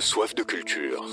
[0.00, 1.04] Soif de culture.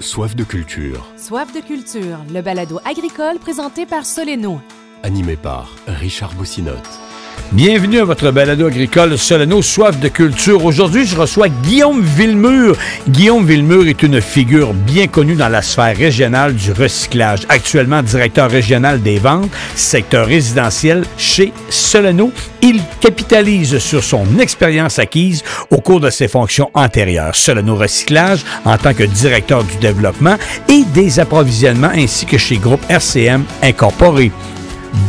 [0.00, 1.06] Soif de culture.
[1.16, 4.60] Soif de culture, le balado agricole présenté par Soleno.
[5.04, 7.11] Animé par Richard Boussinotte.
[7.52, 10.64] Bienvenue à votre balado agricole Soleno Soif de culture.
[10.64, 12.76] Aujourd'hui, je reçois Guillaume Villemur.
[13.08, 17.40] Guillaume Villemur est une figure bien connue dans la sphère régionale du recyclage.
[17.50, 22.32] Actuellement directeur régional des ventes, secteur résidentiel chez Soleno.
[22.62, 27.36] Il capitalise sur son expérience acquise au cours de ses fonctions antérieures.
[27.36, 30.36] Soleno Recyclage en tant que directeur du développement
[30.68, 34.32] et des approvisionnements ainsi que chez Groupe RCM Incorporé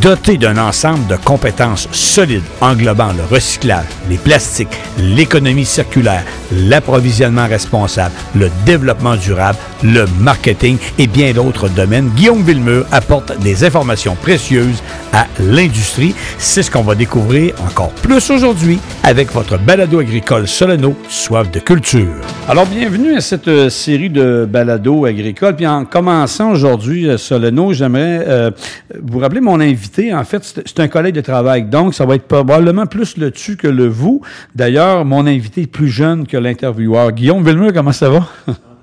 [0.00, 8.14] doté d'un ensemble de compétences solides englobant le recyclage, les plastiques, l'économie circulaire, l'approvisionnement responsable,
[8.34, 14.82] le développement durable, le marketing et bien d'autres domaines, Guillaume Villemur apporte des informations précieuses
[15.12, 16.14] à l'industrie.
[16.38, 21.60] C'est ce qu'on va découvrir encore plus aujourd'hui avec votre balado agricole Soleno, soif de
[21.60, 22.14] culture.
[22.48, 25.56] Alors, bienvenue à cette euh, série de balados agricoles.
[25.56, 28.50] Puis en commençant aujourd'hui, euh, Soleno, j'aimerais euh,
[29.02, 29.73] vous rappeler mon invité.
[30.14, 31.64] En fait, c'est un collègue de travail.
[31.64, 34.20] Donc, ça va être probablement plus le tu que le vous.
[34.54, 37.12] D'ailleurs, mon invité est plus jeune que l'intervieweur.
[37.12, 38.28] Guillaume Villemur, comment ça va?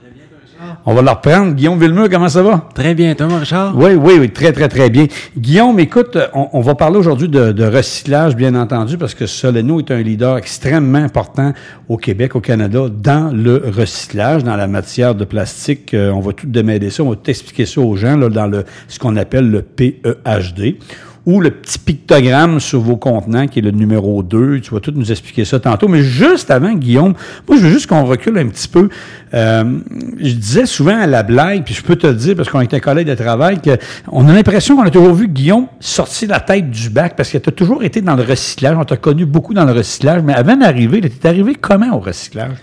[0.83, 1.53] On va le reprendre.
[1.53, 2.67] Guillaume Villemur, comment ça va?
[2.73, 3.77] Très bien, toi, Richard?
[3.77, 5.05] Oui, oui, oui, très, très, très bien.
[5.37, 9.79] Guillaume, écoute, on, on va parler aujourd'hui de, de recyclage, bien entendu, parce que Soleno
[9.79, 11.53] est un leader extrêmement important
[11.87, 15.93] au Québec, au Canada, dans le recyclage, dans la matière de plastique.
[15.93, 18.65] Euh, on va tout démêler ça, on va t'expliquer ça aux gens, là, dans le,
[18.87, 20.77] ce qu'on appelle le PEHD
[21.25, 24.59] ou le petit pictogramme sur vos contenants qui est le numéro 2.
[24.61, 25.87] Tu vas tout nous expliquer ça tantôt.
[25.87, 27.13] Mais juste avant, Guillaume,
[27.47, 28.89] moi, je veux juste qu'on recule un petit peu.
[29.33, 29.79] Euh,
[30.19, 32.73] je disais souvent à la blague, puis je peux te le dire parce qu'on est
[32.73, 36.69] un collègue de travail, qu'on a l'impression qu'on a toujours vu Guillaume sortir la tête
[36.71, 38.75] du bac parce que as toujours été dans le recyclage.
[38.77, 40.23] On t'a connu beaucoup dans le recyclage.
[40.23, 42.57] Mais avant d'arriver, tu es arrivé comment au recyclage?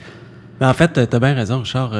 [0.60, 1.92] Ben, en fait, tu as bien raison, Richard.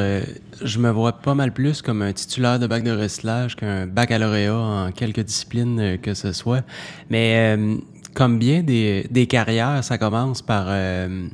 [0.62, 4.56] Je me vois pas mal plus comme un titulaire de bac de recyclage qu'un baccalauréat
[4.56, 6.64] en quelques disciplines euh, que ce soit.
[7.10, 7.76] Mais euh,
[8.14, 11.28] comme bien des, des carrières, ça commence par euh,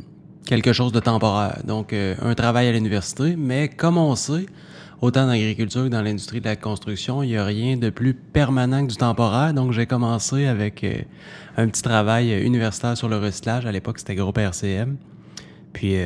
[0.46, 1.60] quelque chose de temporaire.
[1.64, 3.36] Donc, euh, un travail à l'université.
[3.36, 4.46] Mais comme on sait,
[5.00, 8.14] autant dans l'agriculture que dans l'industrie de la construction, il n'y a rien de plus
[8.14, 9.54] permanent que du temporaire.
[9.54, 10.98] Donc, j'ai commencé avec euh,
[11.56, 13.66] un petit travail euh, universitaire sur le recyclage.
[13.66, 14.96] À l'époque, c'était groupe RCM.
[15.72, 15.96] Puis,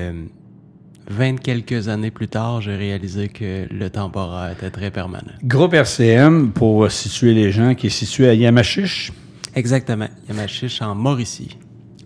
[1.10, 5.32] 20 quelques années plus tard, j'ai réalisé que le temporaire était très permanent.
[5.42, 9.12] Groupe RCM, pour situer les gens, qui est situé à Yamachiche,
[9.54, 10.08] Exactement.
[10.28, 11.56] Yamachiche en Mauricie.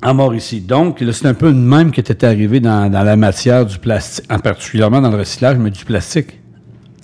[0.02, 0.60] en Mauricie.
[0.60, 3.78] Donc, c'est un peu de même que tu es arrivé dans, dans la matière du
[3.78, 6.38] plastique, en particulièrement dans le recyclage, mais du plastique.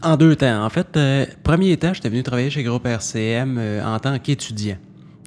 [0.02, 0.64] En deux temps.
[0.64, 4.76] En fait, euh, premier temps, j'étais venu travailler chez Groupe RCM euh, en tant qu'étudiant.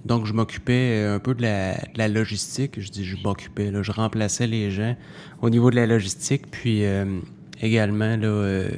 [0.05, 2.79] Donc, je m'occupais euh, un peu de la, de la logistique.
[2.79, 4.95] Je dis je m'occupais, je remplaçais les gens
[5.41, 7.05] au niveau de la logistique, puis euh,
[7.61, 8.69] également là, euh,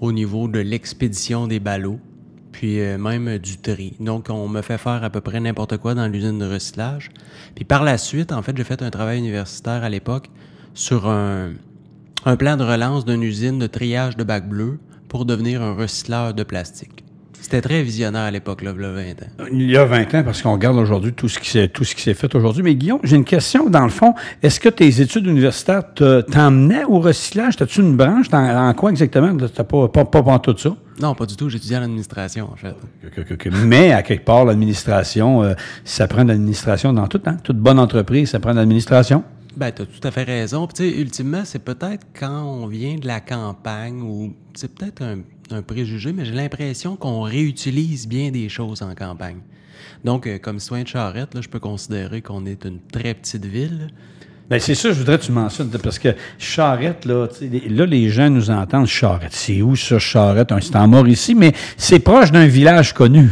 [0.00, 2.00] au niveau de l'expédition des ballots,
[2.52, 3.94] puis même du tri.
[4.00, 7.10] Donc, on me fait faire à peu près n'importe quoi dans l'usine de recyclage.
[7.54, 10.30] Puis par la suite, en fait, j'ai fait un travail universitaire à l'époque
[10.72, 11.52] sur un,
[12.24, 16.32] un plan de relance d'une usine de triage de bacs bleus pour devenir un recycleur
[16.32, 17.03] de plastique.
[17.40, 19.46] C'était très visionnaire à l'époque, là, là, 20 ans.
[19.52, 21.94] Il y a 20 ans, parce qu'on regarde aujourd'hui tout ce qui s'est tout ce
[21.94, 22.62] qui s'est fait aujourd'hui.
[22.62, 23.68] Mais Guillaume, j'ai une question.
[23.68, 27.56] Dans le fond, est-ce que tes études universitaires te- t'emmenaient au recyclage?
[27.56, 28.26] T'as-tu une branche?
[28.32, 29.36] En, quoi exactement?
[29.54, 30.74] T'as pas, pas, pas, pas tout ça?
[31.00, 31.48] Non, pas du tout.
[31.50, 32.74] J'étudiais en administration, en fait.
[33.52, 37.20] Mais à quelque part, l'administration, euh, ça prend de l'administration dans tout.
[37.26, 37.36] Hein?
[37.42, 39.22] Toute bonne entreprise, ça prend de l'administration?
[39.56, 40.66] Ben, tu as tout à fait raison.
[40.66, 45.02] Puis, tu sais, ultimement, c'est peut-être quand on vient de la campagne ou c'est peut-être
[45.02, 45.18] un,
[45.52, 49.38] un préjugé, mais j'ai l'impression qu'on réutilise bien des choses en campagne.
[50.04, 53.44] Donc, euh, comme citoyen de Charette, là, je peux considérer qu'on est une très petite
[53.44, 53.88] ville.
[54.50, 57.26] Ben c'est ça, je voudrais que tu mentionnes, parce que Charrette, là,
[57.70, 59.32] là, les gens nous entendent Charrette.
[59.32, 60.52] C'est où ça, Charrette?
[60.52, 63.30] Un- C'est en Mauricie, mais c'est proche d'un village connu.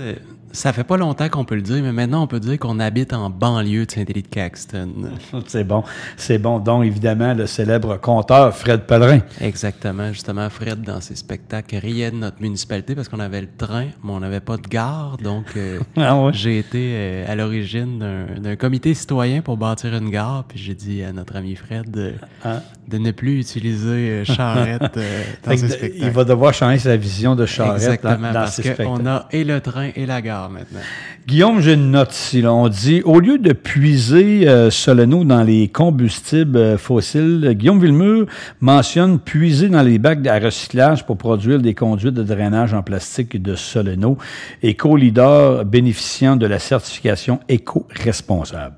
[0.00, 0.14] Euh,
[0.58, 3.12] ça fait pas longtemps qu'on peut le dire, mais maintenant, on peut dire qu'on habite
[3.12, 4.88] en banlieue de Saint-Élie-de-Caxton.
[5.46, 5.84] c'est bon,
[6.16, 6.58] c'est bon.
[6.58, 9.20] Donc, évidemment, le célèbre conteur Fred Pellerin.
[9.40, 10.12] Exactement.
[10.12, 14.10] Justement, Fred, dans ses spectacles, riait de notre municipalité parce qu'on avait le train, mais
[14.10, 15.16] on n'avait pas de gare.
[15.22, 16.32] Donc, euh, Ah ouais?
[16.34, 17.98] j'ai été euh, à l'origine
[18.40, 20.44] d'un- comité citoyen pour bâtir une gare.
[20.48, 22.14] Puis j'ai dit à notre ami Fred de,
[22.44, 22.60] Ah.
[22.88, 25.94] De ne plus utiliser euh, Charrette euh, dans ses spectacles.
[26.06, 29.06] il va devoir changer sa vision de Charrette dans, Exactement, dans parce ses qu'on spectacles.
[29.08, 30.80] a et le train et la gare maintenant.
[31.26, 32.40] Guillaume, j'ai une note ici.
[32.40, 32.54] là.
[32.54, 38.24] On dit, au lieu de puiser euh, Soleno dans les combustibles euh, fossiles, Guillaume Villemur
[38.60, 43.42] mentionne puiser dans les bacs à recyclage pour produire des conduites de drainage en plastique
[43.42, 44.16] de Soleno,
[44.62, 48.77] éco-leader bénéficiant de la certification éco-responsable.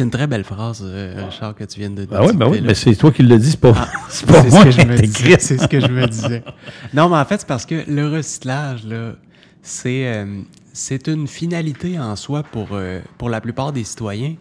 [0.00, 2.08] C'est une très belle phrase, euh, Richard, que tu viens de dire.
[2.08, 4.42] Ben oui, ben oui, mais c'est toi qui le dis, c'est pas, Ah, c'est pas
[4.44, 5.28] c'est moi ce que qui je me ai disais.
[5.32, 5.36] écrit.
[5.40, 6.42] C'est ce que je me disais.
[6.94, 9.12] Non, mais en fait, c'est parce que le recyclage, là,
[9.60, 10.40] c'est euh,
[10.72, 14.36] c'est une finalité en soi pour, euh, pour la plupart des citoyens,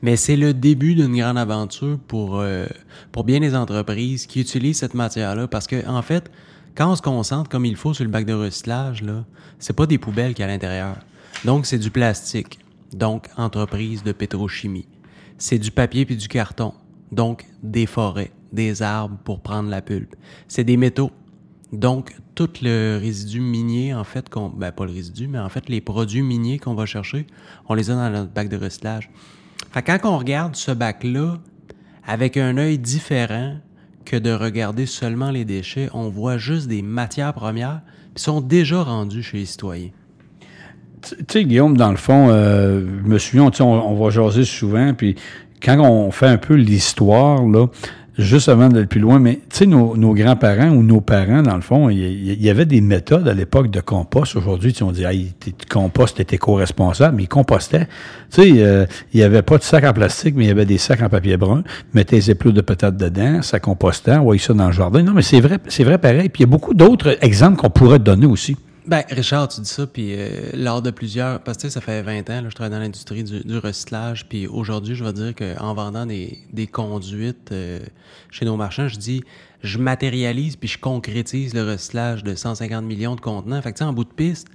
[0.00, 2.64] mais c'est le début d'une grande aventure pour, euh,
[3.12, 5.46] pour bien les entreprises qui utilisent cette matière-là.
[5.46, 6.30] Parce que, en fait,
[6.74, 9.26] quand on se concentre comme il faut sur le bac de recyclage, là,
[9.58, 10.96] c'est pas des poubelles qu'il y a à l'intérieur.
[11.44, 12.60] Donc, c'est du plastique.
[12.94, 14.86] Donc, entreprise de pétrochimie.
[15.44, 16.72] C'est du papier puis du carton.
[17.10, 20.14] Donc, des forêts, des arbres pour prendre la pulpe.
[20.46, 21.10] C'est des métaux.
[21.72, 25.68] Donc, tout le résidu minier, en fait, qu'on, ben pas le résidu, mais en fait,
[25.68, 27.26] les produits miniers qu'on va chercher,
[27.68, 29.10] on les a dans notre bac de recyclage.
[29.72, 31.40] Fait quand on regarde ce bac-là
[32.06, 33.56] avec un œil différent
[34.04, 37.82] que de regarder seulement les déchets, on voit juste des matières premières
[38.14, 39.90] qui sont déjà rendues chez les citoyens.
[41.02, 44.94] Tu sais, Guillaume, dans le fond, euh, je me souviens, on, on va jaser souvent,
[44.94, 45.16] puis
[45.62, 47.66] quand on fait un peu l'histoire, là,
[48.18, 51.62] juste avant d'aller plus loin, mais tu sais, nos, grands-parents ou nos parents, dans le
[51.62, 54.36] fond, il y, avait des méthodes à l'époque de compost.
[54.36, 57.86] Aujourd'hui, on dit, hey, tu compostes, t'es éco-responsable, mais ils compostaient.
[58.30, 60.66] Tu sais, euh, il y avait pas de sac en plastique, mais il y avait
[60.66, 61.62] des sacs en papier brun.
[61.94, 65.02] Mettez les épluches de patates dedans, ça compostait, on voyait ça dans le jardin.
[65.02, 66.28] Non, mais c'est vrai, c'est vrai pareil.
[66.28, 68.56] Puis il y a beaucoup d'autres exemples qu'on pourrait donner aussi.
[68.84, 71.40] Ben, Richard, tu dis ça, puis euh, lors de plusieurs...
[71.44, 74.96] Parce que ça fait 20 ans, là, je travaille dans l'industrie du, recyclage, puis aujourd'hui,
[74.96, 77.78] je vais dire qu'en vendant des, des conduites euh,
[78.30, 79.22] chez nos marchands, je dis,
[79.62, 83.62] je matérialise puis je concrétise le recyclage de 150 millions de contenants.
[83.62, 84.48] Fait que en bout de piste,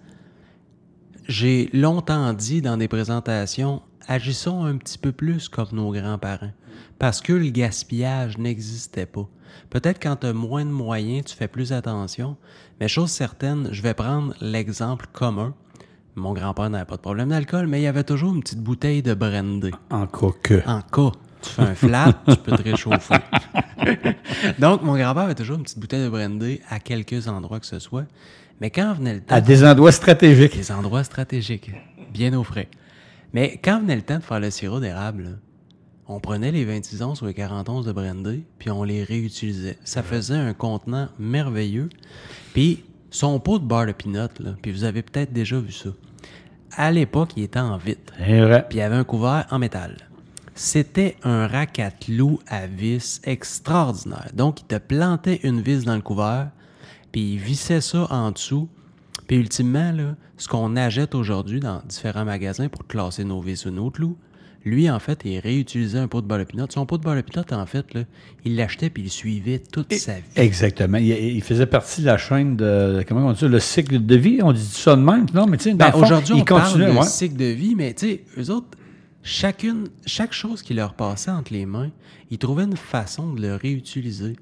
[1.27, 6.51] j'ai longtemps dit dans des présentations, agissons un petit peu plus comme nos grands-parents.
[6.99, 9.27] Parce que le gaspillage n'existait pas.
[9.69, 12.37] Peut-être quand tu as moins de moyens, tu fais plus attention.
[12.79, 15.53] Mais chose certaine, je vais prendre l'exemple commun.
[16.15, 19.03] Mon grand-père n'avait pas de problème d'alcool, mais il y avait toujours une petite bouteille
[19.03, 19.71] de brandy.
[19.91, 20.67] En cas que.
[20.67, 21.11] En cas,
[21.41, 23.15] tu fais un flat, tu peux te réchauffer.
[24.59, 27.79] Donc, mon grand-père avait toujours une petite bouteille de brandy à quelques endroits que ce
[27.79, 28.05] soit.
[28.59, 30.55] Mais quand venait le temps À des endroits stratégiques.
[30.57, 31.71] des endroits stratégiques,
[32.11, 32.67] bien au frais.
[33.33, 35.29] Mais quand venait le temps de faire le sirop d'érable, là,
[36.07, 39.77] on prenait les 26 onces ou les 40 onces de brandy, puis on les réutilisait.
[39.83, 41.89] Ça faisait un contenant merveilleux.
[42.53, 45.89] Puis son pot de beurre de pinot, là, puis vous avez peut-être déjà vu ça.
[46.71, 49.97] À l'époque, il était en vitre, puis il y avait un couvert en métal.
[50.55, 54.29] C'était un racatlou à vis extraordinaire.
[54.33, 56.49] Donc, il te plantait une vis dans le couvert,
[57.11, 58.67] puis il vissait ça en dessous.
[59.27, 63.71] Puis ultimement, là, ce qu'on achète aujourd'hui dans différents magasins pour classer nos vis ou
[63.71, 64.17] nos clous,
[64.67, 66.65] lui, en fait, il réutilisait un pot de beurre de pinot.
[66.69, 68.01] Son pot de beurre de pinot, en fait, là,
[68.45, 70.21] il l'achetait puis il le suivait toute sa vie.
[70.35, 70.97] Exactement.
[70.97, 74.15] Il, il faisait partie de la chaîne de, comment on dit ça, le cycle de
[74.15, 76.45] vie, on dit ça de même, non, mais tu sais, dans Ben, aujourd'hui, il on
[76.45, 77.03] parle de ouais.
[77.03, 78.77] cycle de vie, mais tu sais, eux autres,
[79.23, 81.91] chacune, chaque chose qui leur passait entre les mains,
[82.29, 84.35] ils trouvaient une façon de le réutiliser.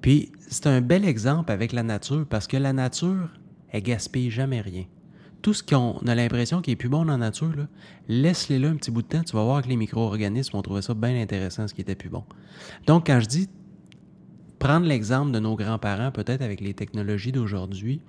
[0.00, 3.28] Puis c'est un bel exemple avec la nature, parce que la nature,
[3.70, 4.84] elle gaspille jamais rien.
[5.44, 7.66] Tout ce qu'on a l'impression qui est plus bon dans la nature,
[8.08, 10.80] laisse-les là un petit bout de temps, tu vas voir que les micro-organismes vont trouver
[10.80, 12.24] ça bien intéressant, ce qui était plus bon.
[12.86, 13.50] Donc, quand je dis
[14.58, 18.00] prendre l'exemple de nos grands-parents, peut-être avec les technologies d'aujourd'hui,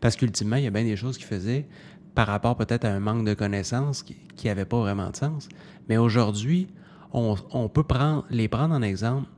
[0.00, 1.68] parce qu'ultimement, il y a bien des choses qu'ils faisaient
[2.16, 5.48] par rapport peut-être à un manque de connaissances qui n'avait pas vraiment de sens.
[5.88, 6.66] Mais aujourd'hui,
[7.12, 9.28] on, peut prendre, les prendre en exemple,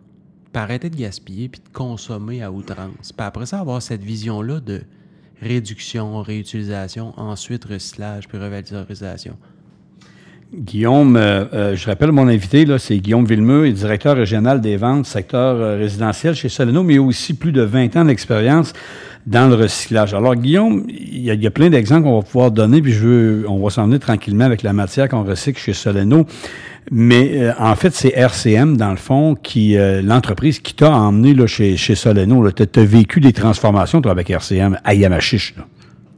[0.55, 3.13] arrêter de gaspiller, puis de consommer à outrance.
[3.13, 4.85] Puis après ça, avoir cette vision-là de
[5.43, 9.37] réduction, réutilisation, ensuite recyclage, puis revalorisation.
[10.55, 15.56] Guillaume, euh, euh, je rappelle mon invité, c'est Guillaume Villemeux, directeur régional des ventes, secteur
[15.56, 18.75] euh, résidentiel chez Soleno, mais aussi plus de 20 ans d'expérience
[19.26, 20.14] dans le recyclage.
[20.14, 23.62] Alors, Guillaume, il y a, plein d'exemples qu'on va pouvoir donner, puis je veux, on
[23.62, 26.26] va s'en tranquillement avec la matière qu'on recycle chez Soleno.
[26.91, 31.34] Mais euh, en fait, c'est RCM, dans le fond, qui euh, l'entreprise qui t'a emmené
[31.34, 32.50] là, chez, chez Soleno.
[32.50, 35.55] Tu as vécu des transformations, toi, avec RCM, à Yamachiche.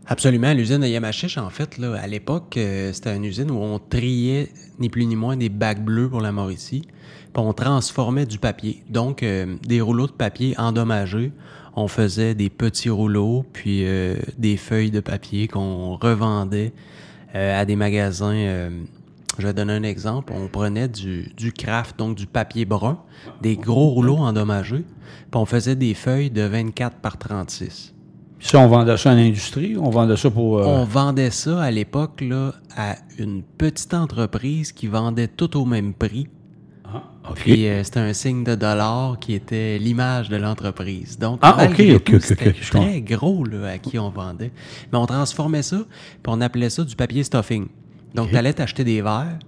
[0.06, 0.52] Absolument.
[0.54, 4.48] L'usine de Yamachiche, en fait, là, à l'époque, euh, c'était une usine où on triait
[4.78, 6.82] ni plus ni moins des bacs bleus pour la Mauricie.
[7.34, 8.82] Puis on transformait du papier.
[8.88, 9.24] Donc,
[9.66, 11.32] des rouleaux de papier endommagés.
[11.76, 16.72] On faisait des petits rouleaux, puis euh, des feuilles de papier qu'on revendait
[17.34, 18.32] euh, à des magasins.
[18.34, 18.70] euh,
[19.38, 20.32] je vais donner un exemple.
[20.36, 22.98] On prenait du, du craft, donc du papier brun,
[23.42, 27.92] des gros rouleaux endommagés, puis on faisait des feuilles de 24 par 36.
[28.38, 30.58] Puis ça, on vendait ça à l'industrie, on vendait ça pour...
[30.58, 35.64] euh, On vendait ça à l'époque là, à une petite entreprise qui vendait tout au
[35.64, 36.28] même prix.
[37.26, 37.36] Ah, OK.
[37.40, 41.18] Puis euh, c'était un signe de dollar qui était l'image de l'entreprise.
[41.18, 44.52] Donc, Ah, malgré ok, ok, tout, ok, c'était très gros là, à qui on vendait.
[44.92, 47.66] Mais on transformait ça, puis on appelait ça du papier stuffing.
[48.14, 49.38] Donc, tu allais t'acheter des verres,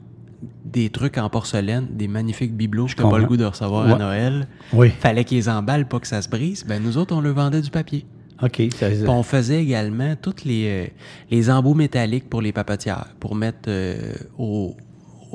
[0.64, 3.92] des trucs en porcelaine, des magnifiques bibelots que t'as pas le goût de recevoir Ouais.
[3.92, 4.49] à Noël.
[4.73, 4.90] Oui.
[4.99, 6.64] Fallait qu'ils emballent pas que ça se brise.
[6.66, 8.04] Ben, nous autres, on leur vendait du papier.
[8.42, 8.62] OK.
[8.78, 10.87] ça- Puis on faisait également toutes les, euh,
[11.30, 14.76] les embouts métalliques pour les papetières, pour mettre euh, au-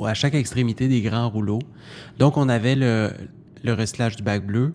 [0.04, 1.60] à chaque extrémité des grands rouleaux.
[2.18, 3.10] Donc, on avait le,
[3.62, 4.74] le du bac bleu,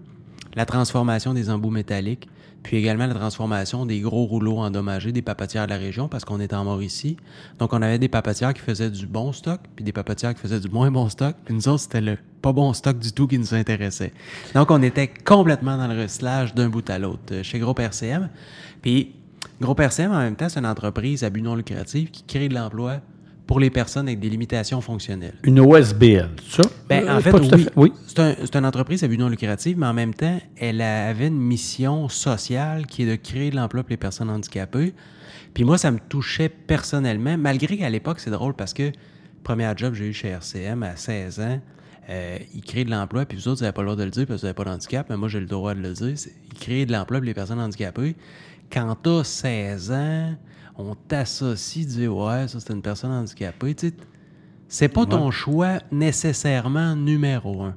[0.56, 2.28] la transformation des embouts métalliques,
[2.64, 6.40] puis également la transformation des gros rouleaux endommagés des papetières de la région, parce qu'on
[6.40, 7.18] était en Mauricie.
[7.60, 10.60] Donc, on avait des papetières qui faisaient du bon stock, puis des papetières qui faisaient
[10.60, 13.40] du moins bon stock, puis nous autres, c'était le pas bon stock du tout qui
[13.40, 14.14] nous intéressait.
[14.54, 18.30] Donc, on était complètement dans le recyclage d'un bout à l'autre euh, chez Groupe RCM.
[18.82, 19.16] Puis,
[19.62, 22.54] Groupe RCM, en même temps, c'est une entreprise à but non lucratif qui crée de
[22.54, 23.00] l'emploi
[23.48, 25.34] pour les personnes avec des limitations fonctionnelles.
[25.44, 26.62] Une OSBL, ça?
[26.90, 27.32] Ben, Euh, en fait,
[27.78, 27.94] oui.
[28.06, 31.40] C'est un- une entreprise à but non lucratif, mais en même temps, elle avait une
[31.40, 34.94] mission sociale qui est de créer de l'emploi pour les personnes handicapées.
[35.54, 38.92] Puis moi, ça me touchait personnellement, malgré qu'à l'époque, c'est drôle parce que
[39.44, 41.60] premier job que j'ai eu chez RCM à 16 ans,
[42.10, 44.12] euh, il crée de l'emploi, puis vous autres, vous n'avez pas le droit de le
[44.12, 46.14] dire parce que vous n'avez pas d'handicap, mais moi, j'ai le droit de le dire.
[46.18, 48.16] c'est- Il crée de l'emploi pour les personnes handicapées.
[48.72, 50.36] Quand tu as 16 ans,
[50.78, 53.76] on t'associe, tu dis, ouais, ça, c'est une personne handicapée.
[53.76, 53.94] Tu sais,
[54.68, 57.76] c'est pas ton choix nécessairement numéro un.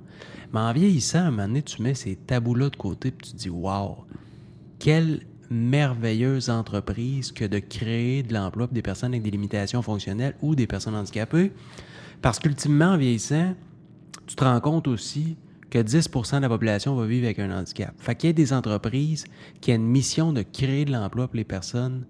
[0.53, 3.33] Mais en vieillissant, à un moment donné, tu mets ces tabous-là de côté puis tu
[3.33, 4.05] te dis Wow,
[4.79, 10.37] quelle merveilleuse entreprise que de créer de l'emploi pour des personnes avec des limitations fonctionnelles
[10.41, 11.53] ou des personnes handicapées.
[12.23, 13.55] Parce qu'ultimement, en vieillissant,
[14.27, 15.37] tu te rends compte aussi
[15.71, 17.95] que 10% de la population va vivre avec un handicap.
[17.99, 19.25] Fait qu'il y a des entreprises
[19.61, 22.05] qui ont une mission de créer de l'emploi pour les personnes,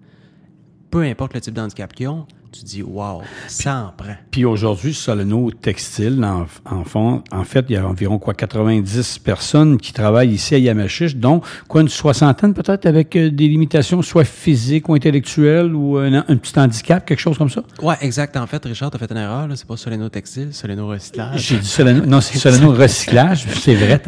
[0.91, 4.13] peu importe le type d'handicap qu'ils ont, tu dis, wow, ça en prend.
[4.29, 9.19] Puis aujourd'hui, Soleno Textile, en, en, fond- en fait, il y a environ quoi 90
[9.19, 14.01] personnes qui travaillent ici à Yamachiche, dont quoi une soixantaine peut-être avec euh, des limitations
[14.01, 17.63] soit physiques ou intellectuelles ou un, un petit handicap, quelque chose comme ça.
[17.81, 18.35] Ouais, exact.
[18.35, 19.47] En fait, Richard, t'as fait une erreur.
[19.47, 19.55] là.
[19.55, 21.39] C'est pas Soleno Textile, Soleno Recyclage.
[21.41, 24.01] J'ai dit Soleno, non, c'est Soleno Recyclage, c'est vrai.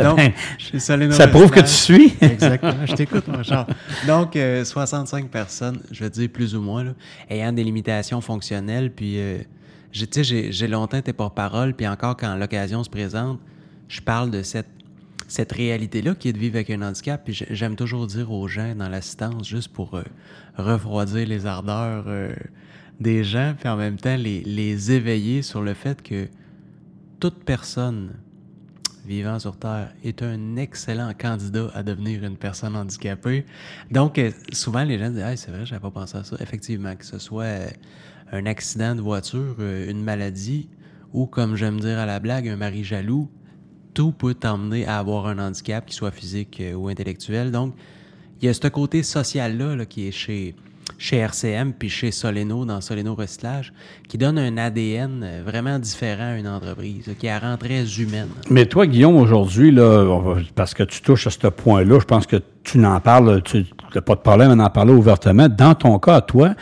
[0.58, 2.14] chez Soleno ça prouve que tu suis.
[2.22, 2.86] Exactement.
[2.86, 3.68] Je t'écoute, mon Richard.
[4.08, 6.92] Donc, euh, 65 personnes, je vais dire plus ou moins, là,
[7.30, 9.40] ayant des limitations Puis, euh,
[9.92, 11.74] tu sais, j'ai longtemps été porte-parole.
[11.76, 13.40] Puis encore, quand l'occasion se présente,
[13.88, 14.68] je parle de cette,
[15.28, 17.24] cette réalité-là qui est de vivre avec un handicap.
[17.24, 20.04] Puis j'ai- j'aime toujours dire aux gens dans l'assistance, juste pour euh,
[20.58, 22.34] refroidir les ardeurs euh,
[23.00, 26.28] des gens, puis en même temps les, les éveiller sur le fait que
[27.20, 28.12] toute personne
[29.06, 33.46] vivant sur Terre est un excellent candidat à devenir une personne handicapée.
[33.92, 34.20] Donc,
[34.54, 36.38] souvent, les gens disent hey, c'est vrai, j'avais pas pensé à ça.
[36.40, 37.74] Effectivement, que ce soit
[38.32, 40.70] un accident de voiture, euh, une maladie,
[41.14, 43.30] ou comme j'aime dire à la blague, un mari jaloux,
[43.94, 47.52] tout peut t'emmener à avoir un handicap, qu'il soit physique euh, ou intellectuel.
[47.52, 47.76] Donc,
[48.42, 50.56] il y a ce côté social-là là, qui est chez,
[51.12, 53.72] RCM puis chez Soleno, dans Soleno Recyclage,
[54.10, 58.30] qui donne un ADN euh, vraiment différent à une entreprise, qui la rend très humaine.
[58.50, 59.76] Mais toi, Guillaume, aujourd'hui,
[60.56, 64.02] parce que tu touches à ce point-là, je pense que tu n'en parles, tu n'as
[64.02, 65.48] pas de problème à en parler ouvertement.
[65.48, 66.56] Dans ton cas, toi,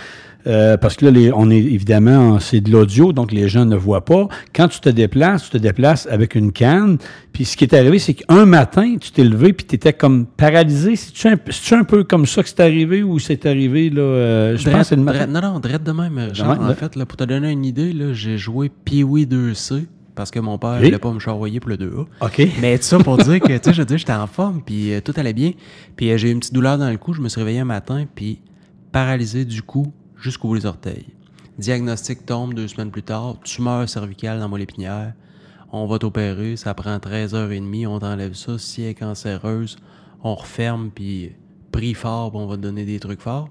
[0.47, 3.75] euh, parce que là, les- on est évidemment, c'est de l'audio, donc les gens ne
[3.75, 4.27] voient pas.
[4.55, 6.97] Quand tu te déplaces, tu te déplaces avec une canne.
[7.33, 10.25] Puis ce qui est arrivé, c'est qu'un matin, tu t'es levé, puis tu étais comme
[10.25, 10.95] paralysé.
[10.95, 14.01] C'est-tu un, peu comme ça que c'est arrivé ou c'est arrivé, là?
[14.01, 15.19] euh, je pense que c'est le matin.
[15.27, 16.31] Drette- non, non, drette de même, même,
[16.61, 20.39] en fait, là, pour te donner une idée, là, j'ai joué Pee-Wee 2C parce que
[20.39, 20.85] mon père ne Oui.
[20.87, 22.05] voulait pas me charroyer pour le 2A.
[22.21, 22.47] OK.
[22.61, 24.93] Mais tout ça pour dire que, tu sais, je veux dire, j'étais en forme, puis
[24.93, 25.51] euh, tout allait bien.
[25.95, 27.65] Puis euh, j'ai eu une petite douleur dans le cou, je me suis réveillé un
[27.65, 28.39] matin, puis
[28.91, 29.91] paralysé du cou
[30.21, 31.05] jusqu'au bout des orteils.
[31.57, 35.13] Diagnostic tombe deux semaines plus tard, tumeur cervicale dans mon épinière.
[35.73, 38.57] On va t'opérer, ça prend 13h30, on t'enlève ça.
[38.57, 39.77] Si elle est cancéreuse,
[40.23, 41.31] on referme, puis
[41.71, 43.49] pris fort, on va te donner des trucs forts.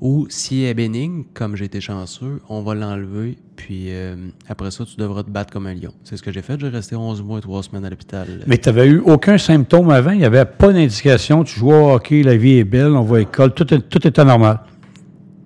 [0.00, 4.16] Ou si elle est bénigne, comme j'ai été chanceux, on va l'enlever, puis euh,
[4.48, 5.92] après ça, tu devras te battre comme un lion.
[6.02, 6.58] C'est ce que j'ai fait.
[6.60, 8.26] J'ai resté 11 mois et 3 semaines à l'hôpital.
[8.46, 11.98] Mais tu n'avais eu aucun symptôme avant, il n'y avait pas d'indication, tu jouais au
[12.22, 14.60] la vie est belle, on va à l'école, tout, est- tout était normal.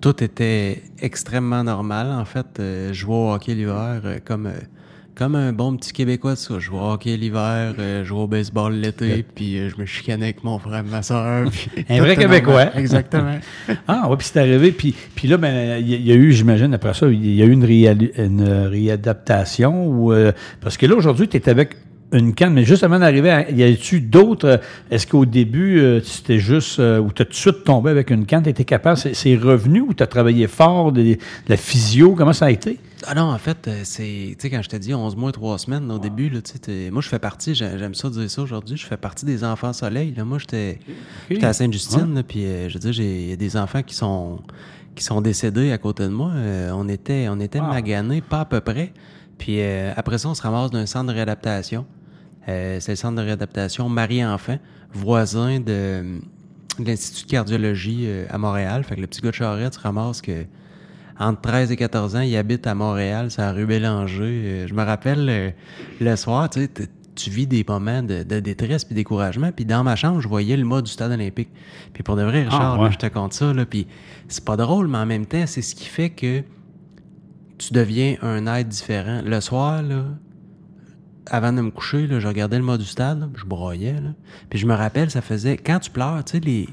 [0.01, 2.07] Tout était extrêmement normal.
[2.11, 4.51] En fait, euh, je jouais au hockey l'hiver euh, comme, euh,
[5.13, 6.53] comme un bon petit Québécois de ça.
[6.55, 10.25] Je jouais au hockey l'hiver, euh, je jouais au baseball l'été, puis je me chicanais
[10.25, 11.49] avec mon frère et ma soeur.
[11.51, 12.65] puis Un vrai Québécois.
[12.65, 12.71] normal.
[12.77, 13.39] Exactement.
[13.89, 14.71] Ah, oui, puis c'est arrivé.
[14.71, 17.35] Puis, puis là, ben, il y, a- il y a eu, j'imagine, après ça, il
[17.35, 17.65] y a eu une,
[18.67, 19.85] réadaptation.
[19.85, 20.13] Ou,
[20.61, 21.75] parce que là, aujourd'hui, tu es avec
[22.11, 24.47] une canne, mais juste avant d'arriver, à- y a-tu d'autres.
[24.47, 24.57] euh,
[24.89, 26.79] Est-ce qu'au début, euh, c'était juste.
[26.79, 28.97] euh, ou tu as tout de suite tombé avec une canne, tu étais capable.
[28.97, 32.79] C'est, revenu ou tu as travaillé fort, de, de la physio, comment ça a été?
[33.05, 34.03] Ah non, en fait, euh, c'est.
[34.03, 36.59] Tu sais, quand je t'ai dit 11 mois, 3 semaines, au début, là, tu sais,
[36.59, 39.43] t'es- moi, je fais partie, j'ai- j'aime ça dire ça aujourd'hui, je fais partie des
[39.43, 40.13] enfants soleil.
[40.17, 40.25] Là.
[40.25, 40.79] Moi, j'étais
[41.29, 43.93] j'étais à Sainte-Justine, puis euh, je veux dire, j'ai il y a des enfants qui
[43.95, 44.39] sont
[44.95, 46.31] qui sont décédés à côté de moi.
[46.73, 47.67] On était, on était Ah.
[47.67, 48.91] maganés, pas à peu près.
[49.37, 49.61] Puis
[49.95, 51.85] après ça, on se ramasse d'un centre de réadaptation.
[52.49, 54.57] Euh, c'est le centre de réadaptation Marie-Enfant,
[54.91, 56.19] voisin de,
[56.79, 58.83] de l'Institut de cardiologie euh, à Montréal.
[58.83, 60.45] Fait que le petit gars de Charette se ramasse que
[61.19, 64.23] entre 13 et 14 ans, il habite à Montréal, c'est à rue Bélanger.
[64.23, 65.53] Euh, je me rappelle
[65.99, 66.69] le soir, tu sais,
[67.15, 69.51] tu vis des moments de, de détresse puis découragement.
[69.51, 71.49] Puis dans ma chambre, je voyais le mât du stade olympique.
[71.93, 72.85] Puis pour de vrai, Richard, Ah, ouais.
[72.85, 73.53] là, je te compte ça.
[73.53, 73.85] Là, puis
[74.29, 76.41] c'est pas drôle, mais en même temps, c'est ce qui fait que
[77.57, 79.21] tu deviens un être différent.
[79.25, 80.05] Le soir, là,
[81.29, 83.95] avant de me coucher, je regardais le mât du stade, je broyais.
[84.49, 85.57] Puis je me rappelle, ça faisait...
[85.57, 86.69] Quand tu pleures, tu sais, les,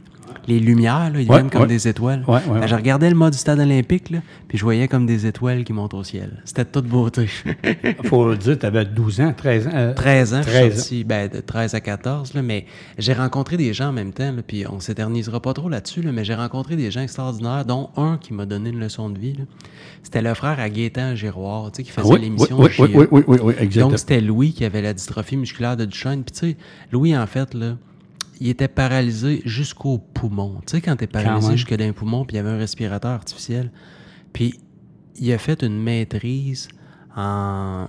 [0.49, 1.67] les lumières, là, ils Ouais, viennent comme ouais.
[1.69, 2.23] des étoiles.
[2.29, 2.67] Ouais, ouais, Ben.
[2.67, 4.19] Je regardais le du stade olympique, là,
[4.49, 6.41] puis je voyais comme des étoiles qui montent au ciel.
[6.45, 7.27] C'était de toute beauté.
[8.05, 9.71] Faut le dire, tu avais 12 ans, 13 ans.
[9.75, 10.77] euh, 13 ans, je suis 13 ans.
[10.77, 12.67] sorti, ben, de 13 à 14, là, mais
[12.99, 16.13] j'ai rencontré des gens en même temps, là, puis on s'éternisera pas trop là-dessus, là,
[16.13, 19.37] mais j'ai rencontré des gens extraordinaires, dont un qui m'a donné une leçon de vie.
[20.03, 22.97] C'était le frère à Gaétan Giroir, tu sais, qui faisait Oui, l'émission oui, oui, JE.
[22.97, 23.91] oui, oui, oui, oui, exactement.
[23.91, 26.23] Donc, c'était Louis qui avait la dystrophie musculaire de Duchenne.
[26.23, 26.57] Puis, tu sais,
[26.93, 27.77] Louis, en fait, là,
[28.41, 30.61] il était paralysé jusqu'au poumon.
[30.67, 33.13] Tu sais, quand t'es paralysé jusque dans les poumons, puis il y avait un respirateur
[33.13, 33.71] artificiel.
[34.33, 34.55] Puis,
[35.17, 36.69] il a fait une maîtrise
[37.17, 37.89] en...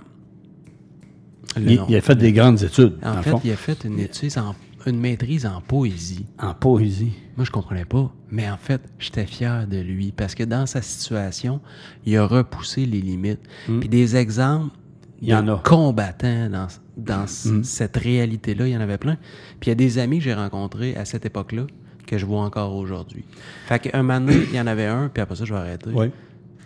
[1.56, 4.32] Le il, a fait des grandes études, En fait, fond, il a fait une étude
[4.38, 4.54] en...
[4.86, 6.26] une maîtrise en poésie.
[6.38, 7.12] en poésie.
[7.36, 8.12] Moi, je comprenais pas.
[8.30, 11.60] Mais en fait, j'étais fier de lui parce que dans sa situation,
[12.04, 13.40] il a repoussé les limites.
[13.66, 14.87] Puis des exemples Hmm.
[15.20, 15.56] Il y en a.
[15.64, 16.48] combattants
[16.96, 17.62] dans, Mm.
[17.64, 19.16] cette réalité-là, il y en avait plein.
[19.60, 21.66] Puis il y a des amis que j'ai rencontrés à cette époque-là
[22.06, 23.24] que je vois encore aujourd'hui.
[23.66, 25.90] Fait qu'un moment donné, il y en avait un, puis après ça, je vais arrêter.
[25.92, 26.10] Oui.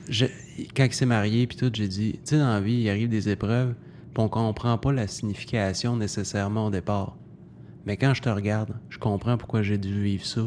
[0.08, 0.26] Je-
[0.76, 3.08] quand il s'est marié, puis tout, j'ai dit, tu sais, dans la vie, il arrive
[3.08, 3.74] des épreuves,
[4.14, 7.16] puis on comprend pas la signification nécessairement au départ.
[7.86, 10.42] Mais quand je te regarde, je comprends pourquoi j'ai dû vivre ça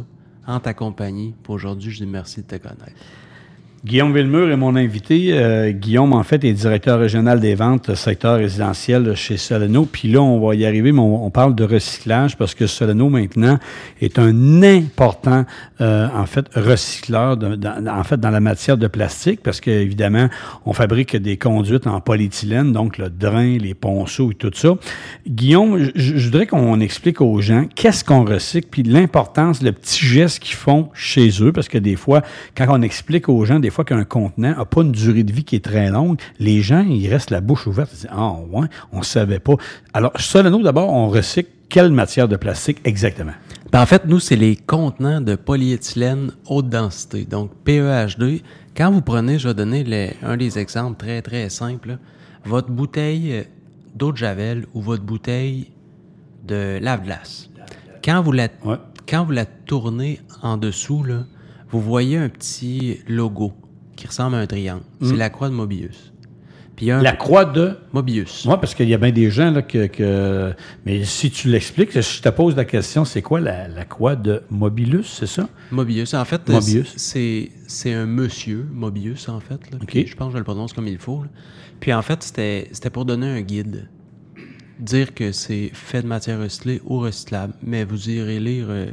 [0.48, 1.34] en ta compagnie.
[1.44, 2.94] Puis aujourd'hui, je dis merci de te connaître.
[3.84, 5.30] Guillaume Villemur est mon invité.
[5.34, 9.86] Euh, Guillaume, en fait, est directeur régional des ventes secteur résidentiel chez Soleno.
[9.86, 13.60] Puis là, on va y arriver, mais on, parle de recyclage parce que Soleno, maintenant,
[14.02, 15.46] est un important,
[15.82, 17.56] euh, en fait, recycleur, dans-
[17.88, 20.30] en fait, dans la matière de plastique parce qu'évidemment,
[20.66, 24.70] on fabrique des conduites en polyéthylène, donc le drain, les ponceaux et tout ça.
[25.28, 30.04] Guillaume, je, je voudrais qu'on explique aux gens qu'est-ce qu'on recycle, puis l'importance, le petit
[30.06, 32.24] geste qu'ils font chez eux, parce que des fois,
[32.58, 35.44] quand on explique aux gens, des fois qu'un contenant n'a pas une durée de vie
[35.44, 37.92] qui est très longue, les gens, ils restent la bouche ouverte.
[37.94, 39.54] Ils disent, ah ouais, on ne savait pas.
[39.94, 43.34] Alors, Soleno, d'abord, on recycle quelle matière de plastique exactement?
[43.72, 48.42] Ben, en fait, nous, c'est les contenants de polyéthylène haute densité, donc PEH2.
[48.78, 51.90] Quand vous prenez, je vais donner le- un des exemples très, très simples.
[51.90, 51.98] là.
[52.46, 53.44] Votre bouteille euh,
[53.96, 55.72] d'eau de Javel ou votre bouteille
[56.48, 57.50] de lave-glace.
[58.04, 58.76] Quand vous la, Ouais.
[59.10, 61.24] quand vous la tournez en dessous, là,
[61.72, 63.54] vous voyez un petit logo
[63.96, 64.84] qui ressemble à un triangle.
[65.02, 66.12] C'est la croix de Mobius.
[66.76, 67.78] Puis un La croix de...
[67.94, 68.44] Mobius.
[68.44, 70.54] Moi, parce qu'il y a bien des gens là, que, que-
[70.86, 74.44] Mais si tu l'expliques, je te pose la question, c'est quoi la, la croix de
[74.50, 75.48] Mobilus, c'est ça?
[75.72, 76.14] Mobius.
[76.14, 76.92] En fait, Mobius.
[76.98, 79.72] c'est c'est un monsieur, Mobius, en fait.
[79.72, 79.78] là.
[79.90, 81.24] Je pense que je le prononce comme il faut.
[81.24, 81.30] là.
[81.80, 83.88] Puis en fait, c'était c'était pour donner un guide.
[84.80, 87.54] Dire que c'est fait de matière recyclée ou recyclable.
[87.64, 88.88] Mais vous irez lire euh,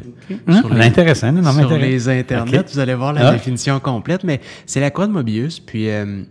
[0.61, 1.83] sur, les, Intéressant, non, non, sur m'intéresse.
[1.91, 3.33] les internets, vous allez voir la Ah.
[3.33, 4.23] définition complète.
[4.25, 5.59] Mais c'est la croix de Mobius.
[5.59, 6.23] Puis euh,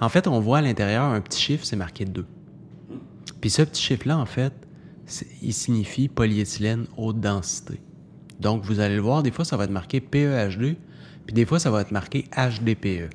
[0.00, 2.24] en fait, on voit à l'intérieur un petit chiffre, c'est marqué 2.
[3.40, 4.52] Puis ce petit chiffre-là, en fait,
[5.42, 7.80] il signifie polyéthylène haute densité.
[8.40, 10.74] Donc, vous allez le voir, des fois, ça va être marqué PEH2,
[11.26, 13.08] puis des fois, ça va être marqué HDPE.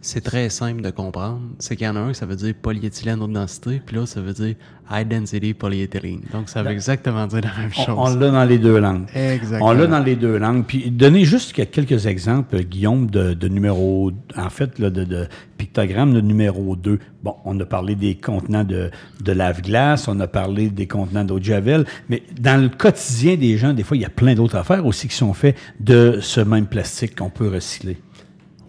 [0.00, 1.40] C'est très simple de comprendre.
[1.58, 4.20] C'est qu'il y en a un, ça veut dire polyéthylène haute densité, puis l'autre, ça
[4.20, 4.54] veut dire
[4.90, 6.20] high density polyéthylène.
[6.32, 7.94] Donc, ça veut exactement dire la même chose.
[7.96, 9.06] on l'a dans les deux langues.
[9.14, 9.68] Exactement.
[9.68, 10.64] On l'a dans les deux langues.
[10.66, 15.26] Puis donnez juste que- quelques exemples, Guillaume, de, de numéro, en fait, là, de, de
[15.58, 17.00] pictogramme de numéro 2.
[17.24, 18.90] Bon, on a parlé des contenants de,
[19.22, 23.58] de lave-glace, on a parlé des contenants d'eau de javel, mais dans le quotidien des
[23.58, 26.40] gens, des fois, il y a plein d'autres affaires aussi qui sont faites de ce
[26.40, 27.98] même plastique qu'on peut recycler.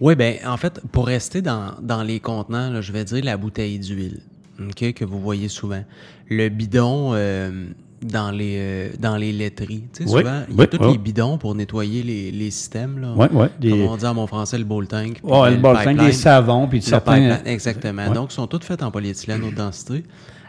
[0.02, 3.38] Oui, ben en fait, pour rester dans, dans les contenants, là, je vais dire la
[3.38, 4.20] bouteille d'huile,
[4.60, 5.84] ok, que vous voyez souvent.
[6.30, 7.66] Le bidon euh,
[8.02, 9.84] dans les euh, dans les laiteries.
[9.94, 10.92] Tu sais, Oui, souvent, il y a oui, tous oui.
[10.94, 13.00] les bidons pour nettoyer les, les systèmes.
[13.00, 13.14] Là.
[13.14, 15.20] Ouais, des- Comme on dit en mon français, le bowl tank.
[15.24, 15.98] Ouais, le bol pipeline.
[15.98, 17.16] des savons, puis certains...
[17.16, 18.10] pipeline, exactement.
[18.12, 20.04] Donc, ils sont toutes faites en polyéthylène haute densité.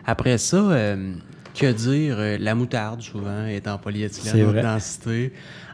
[0.07, 1.13] Après ça, euh,
[1.55, 2.15] que dire?
[2.19, 5.33] euh, la moutarde, souvent, est en polyéthylène haute densité.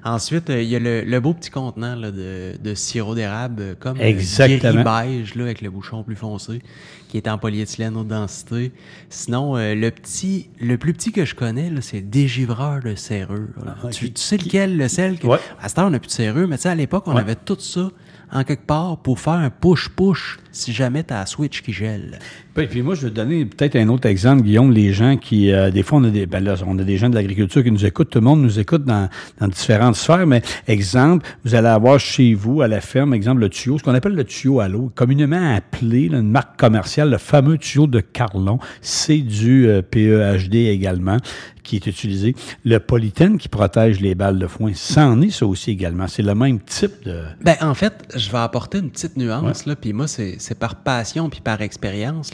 [0.09, 3.61] Ensuite, euh, il y a le, le beau petit contenant là, de, de sirop d'érable,
[3.63, 4.85] euh, comme euh, Exactement.
[4.85, 6.63] beige, là, avec le bouchon plus foncé,
[7.09, 8.73] qui est en polyéthylène haute densité.
[9.11, 13.49] Sinon, euh, le petit, le plus petit que je connais, c'est le dégivreur de serrure.
[13.67, 15.19] Ah, tu, qui- tu sais lequel, le sel?
[15.19, 15.39] que- Ouais.
[15.61, 17.21] À cette heure, on n'a plus de serrure, mais tu sais, à l'époque, on Ouais.
[17.21, 17.91] avait tout ça
[18.33, 22.19] en quelque part pour faire un push-push si jamais t'as la switch qui gèle.
[22.55, 24.73] Puis, puis moi, je vais donner peut-être un autre exemple, Guillaume.
[24.73, 27.11] Les gens qui, euh, des fois, on a des, ben là, on a des gens
[27.11, 28.11] de l'agriculture qui nous écoutent.
[28.11, 30.27] Tout le monde nous écoute dans, dans différentes sphères.
[30.27, 33.95] Mais exemple, vous allez avoir chez vous, à la ferme, exemple, le tuyau, ce qu'on
[33.95, 38.01] appelle le tuyau à l'eau, communément appelé, là, une marque commerciale, le fameux tuyau de
[38.01, 38.59] Carlon.
[38.81, 41.19] C'est du euh, PEHD également
[41.67, 42.35] qui est utilisé.
[42.65, 46.09] Le polythène qui protège les balles de foin, c'en est ça aussi également.
[46.09, 47.23] C'est le même type de...
[47.43, 51.29] Ben, en fait, je vais apporter une petite nuance, là, puis moi, c'est par passion
[51.29, 52.33] puis par expérience.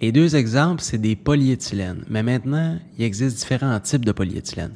[0.00, 2.04] Les deux exemples, c'est des polyéthylènes.
[2.08, 4.72] Mais maintenant, il existe différents types de polyéthylène.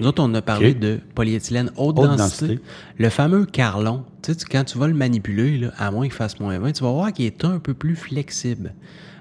[0.00, 2.46] Nous autres, on a parlé de polyéthylène haute, Haute densité.
[2.48, 2.60] densité.
[2.98, 6.14] Le fameux Carlon, tu sais, tu- quand tu vas le manipuler, là, à moins qu'il
[6.14, 8.74] fasse moins 20, tu vas voir qu'il est un peu plus flexible.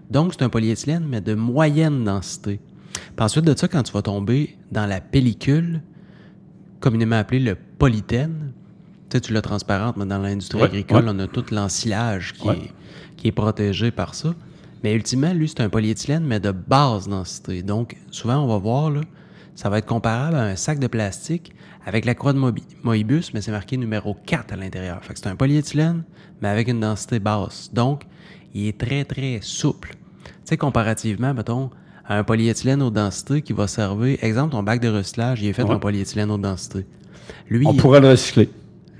[0.10, 2.60] Donc, c'est un polyéthylène, mais de moyenne densité.
[2.94, 5.82] Puis ensuite de ça, quand tu vas tomber dans la pellicule,
[6.80, 8.52] communément appelée le polythène,
[9.10, 11.12] tu sais, tu l'as transparente, mais dans l'industrie Ouais, agricole, ouais.
[11.14, 12.58] on a tout l'ensilage qui, Ouais.
[12.58, 12.72] est,
[13.18, 14.34] qui est protégé par ça.
[14.84, 17.64] Mais ultimement, lui, c'est un polyéthylène, mais de basse densité.
[17.64, 19.02] Donc, souvent, on va voir, là,
[19.56, 21.54] ça va être comparable à un sac de plastique
[21.86, 22.40] avec la croix de
[22.84, 25.04] Moebius, mais c'est marqué numéro 4 à l'intérieur.
[25.04, 26.04] Fait que c'est un polyéthylène,
[26.42, 27.70] mais avec une densité basse.
[27.74, 28.04] Donc,
[28.54, 29.96] il est très, très souple.
[30.26, 31.70] Tu sais, comparativement, mettons,
[32.06, 35.54] à un polyéthylène haute densité qui va servir, exemple, ton bac de recyclage, il est
[35.54, 35.72] fait Ouais.
[35.72, 36.86] en polyéthylène haute densité.
[37.50, 38.50] Lui, On il- pourrait le recycler.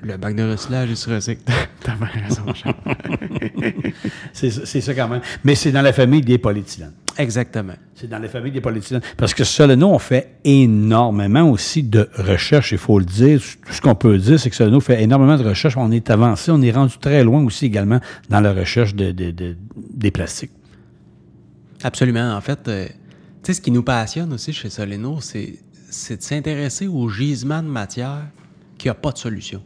[0.02, 1.42] le bac de recyclage, il se recycle.
[1.82, 2.44] T'as bien raison.
[4.32, 5.22] C'est ça- c'est ça quand même.
[5.44, 6.94] Mais c'est dans la famille des polyéthylènes.
[7.18, 7.74] Exactement.
[7.94, 9.04] C'est dans la famille des polyéthylènes.
[9.18, 13.40] Parce que Soleno, on fait énormément aussi de recherche, il faut le dire.
[13.68, 15.78] Tout ce qu'on peut dire, c'est que Soleno fait énormément de recherche.
[15.78, 19.32] On est avancé, on est rendu très loin aussi également dans la recherche de, de-
[19.32, 20.52] de- des plastiques.
[21.84, 22.34] Absolument.
[22.36, 22.94] En fait, euh, tu
[23.44, 25.60] sais, ce qui nous passionne aussi chez Soleno, c'est,
[26.16, 28.28] de s'intéresser aux gisements de matière
[28.78, 29.62] qui n'ont pas de solution,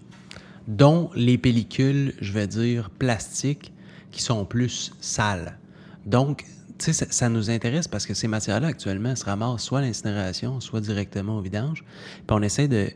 [0.68, 3.72] dont les pellicules, je vais dire, plastiques,
[4.12, 5.58] qui sont plus sales.
[6.06, 6.44] Donc,
[6.80, 10.60] tu sais, ça, nous intéresse parce que ces matières-là, actuellement, se ramassent soit à l'incinération,
[10.60, 11.84] soit directement au vidange.
[12.16, 12.90] Puis on essaie de,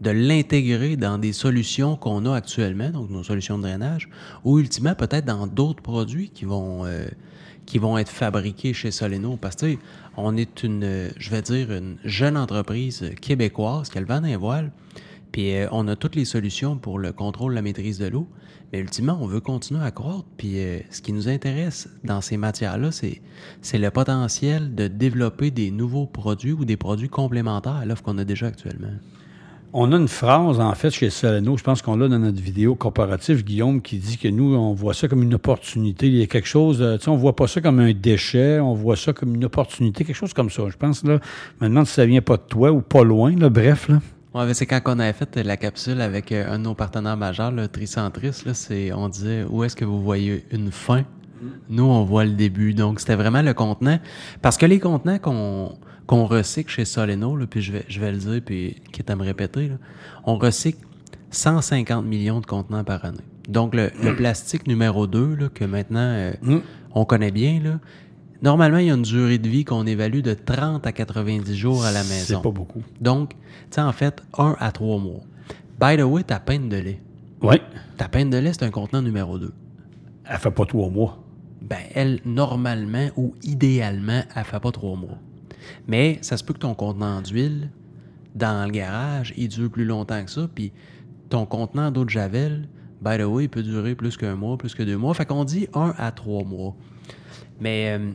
[0.00, 4.08] de l'intégrer dans des solutions qu'on a actuellement, donc nos solutions de drainage,
[4.44, 7.06] ou ultimement peut-être dans d'autres produits qui vont, euh,
[7.66, 9.36] qui vont être fabriqués chez Soleno.
[9.36, 9.76] Parce que
[10.16, 14.72] on est une, je vais dire, une jeune entreprise québécoise qui a le vent voile.
[15.32, 18.26] Puis euh, on a toutes les solutions pour le contrôle, la maîtrise de l'eau.
[18.72, 20.24] Mais ultimement, on veut continuer à croître.
[20.36, 23.20] Puis euh, ce qui nous intéresse dans ces matières-là, c'est,
[23.60, 28.18] c'est le potentiel de développer des nouveaux produits ou des produits complémentaires à l'offre qu'on
[28.18, 28.94] a déjà actuellement.
[29.78, 32.74] On a une phrase, en fait, chez Soleno, je pense qu'on l'a dans notre vidéo
[32.74, 36.06] comparative, Guillaume, qui dit que nous, on voit ça comme une opportunité.
[36.06, 38.58] Il y a quelque chose, euh, tu sais, on voit pas ça comme un déchet,
[38.58, 40.62] on voit ça comme une opportunité, quelque chose comme ça.
[40.70, 41.18] Je pense, là,
[41.60, 44.00] maintenant, si ça vient pas de toi ou pas loin, là, bref, là.
[44.32, 47.18] Ouais, mais c'est quand on avait fait la capsule avec euh, un de nos partenaires
[47.18, 51.04] majeurs, le Tricentris, là, c'est, on disait où est-ce que vous voyez une fin?
[51.68, 52.72] Nous, on voit le début.
[52.72, 53.98] Donc, c'était vraiment le contenant.
[54.40, 55.74] Parce que les contenants qu'on
[56.06, 59.16] qu'on recycle chez Soleno, là, puis je vais, je vais le dire, puis quitte à
[59.16, 59.74] me répéter, là,
[60.24, 60.78] on recycle
[61.30, 63.18] 150 millions de contenants par année.
[63.48, 66.32] Donc, le, le plastique numéro 2, là, que maintenant euh,
[66.94, 67.78] on connaît bien, là,
[68.42, 71.84] normalement, il y a une durée de vie qu'on évalue de 30 à 90 jours
[71.84, 72.36] à la maison.
[72.38, 72.82] C'est pas beaucoup.
[73.00, 73.36] Donc, tu
[73.70, 75.20] sais, en fait, un à trois mois.
[75.80, 77.00] By the way, ta peine de lait.
[77.42, 77.56] Oui.
[77.98, 79.52] Ta peine de lait, c'est un contenant numéro 2.
[80.28, 81.22] Elle fait pas trois mois.
[81.62, 85.18] Ben, elle, normalement ou idéalement, elle fait pas trois mois.
[85.86, 87.70] Mais ça se peut que ton contenant d'huile,
[88.34, 90.48] dans le garage, il dure plus longtemps que ça.
[90.54, 90.72] Puis
[91.28, 92.68] ton contenant d'eau de Javel,
[93.00, 95.14] by the way, il peut durer plus qu'un mois, plus que deux mois.
[95.14, 96.74] Fait qu'on dit un à trois mois.
[97.60, 98.12] Mais euh,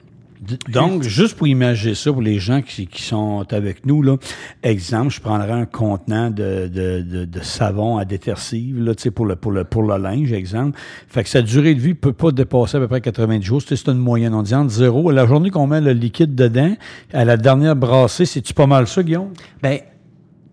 [0.69, 4.17] Donc, juste pour imaginer ça, pour les gens qui, qui sont avec nous, là,
[4.63, 9.36] exemple, je prendrais un contenant de, de, de, de savon à détersive, là, pour le,
[9.36, 10.80] pour, le, pour le linge, exemple.
[11.08, 13.62] Fait que sa durée de vie peut pas dépasser à peu près 90 jours.
[13.65, 14.34] C'est une moyenne.
[14.34, 15.12] On dit entre zéro.
[15.12, 16.75] La journée qu'on met le liquide dedans,
[17.13, 19.34] à la dernière brassée, c'est-tu pas mal ça, Guillaume?
[19.62, 19.77] Ben,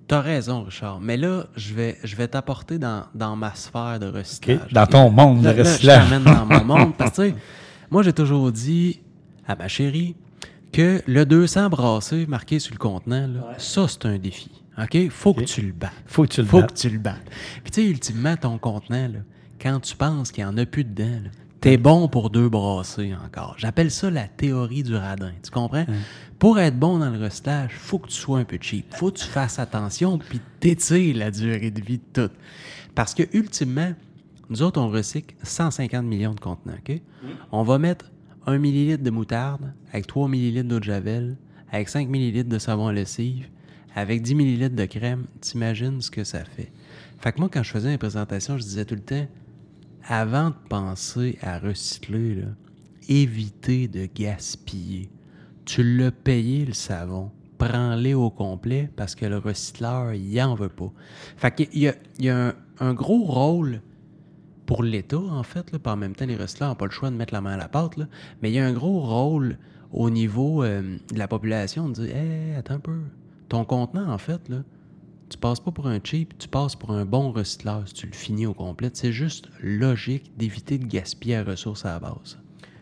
[0.06, 1.00] t'as raison, Richard.
[1.00, 4.70] Mais là, je vais, je vais t'apporter dans, dans ma sphère de recyclage.
[4.70, 6.10] Dans ton monde de Là, là, je recyclage.
[6.10, 6.92] t'amène dans mon monde.
[6.98, 7.32] Parce que,
[7.90, 9.00] moi, j'ai toujours dit
[9.48, 10.14] à ma chérie
[10.72, 14.50] que le 200 brassé marqué sur le contenant, là, ça, c'est un défi.
[14.80, 15.08] OK?
[15.10, 15.92] Faut que tu le battes.
[16.06, 16.72] Faut que tu le Faut battes.
[16.74, 17.30] que tu le battes.
[17.64, 19.18] Puis, tu sais, ultimement, ton contenant, là,
[19.60, 21.30] quand tu penses qu'il n'y en a plus dedans, là,
[21.60, 23.56] t'es bon pour deux brassées encore.
[23.58, 25.32] J'appelle ça la théorie du radin.
[25.42, 25.86] Tu comprends?
[26.38, 28.94] Pour être bon dans le recyclage, faut que tu sois un peu cheap.
[28.94, 32.32] Faut que tu fasses attention puis t'étires la durée de vie de tout.
[32.94, 33.92] Parce que, ultimement,
[34.50, 36.76] nous autres, on recycle 150 millions de contenants.
[36.88, 37.00] OK?
[37.50, 38.04] On va mettre
[38.48, 41.36] 1 millilitre de moutarde, avec 3 millilitres d'eau de javel,
[41.70, 43.46] avec 5 millilitres de savon à lessive,
[43.94, 46.72] avec 10 millilitres de crème, t'imagines ce que ça fait.
[47.18, 49.26] Fait que moi, quand je faisais mes présentations, je disais tout le temps,
[50.02, 52.44] avant de penser à recycler,
[53.06, 55.10] évitez de gaspiller.
[55.66, 57.30] Tu l'as payé le savon.
[57.58, 60.90] Prends-les au complet parce que le recycleur, il en veut pas.
[61.36, 63.82] Fait qu'il y a, il y a un gros rôle
[64.68, 65.74] pour l'État, en fait.
[65.86, 67.68] En même temps, les recycleurs n'ont pas le choix de mettre la main à la
[67.68, 67.98] pâte.
[68.42, 69.56] Mais il y a un gros rôle
[69.92, 73.00] au niveau euh, de la population de dire Hé, attends un peu.
[73.48, 74.58] Ton contenant, en fait, là,
[75.30, 78.12] tu passes pas pour un cheap, tu passes pour un bon recycleur si tu le
[78.12, 78.90] finis au complet.
[78.92, 82.38] C'est juste logique d'éviter de gaspiller la ressource à la base.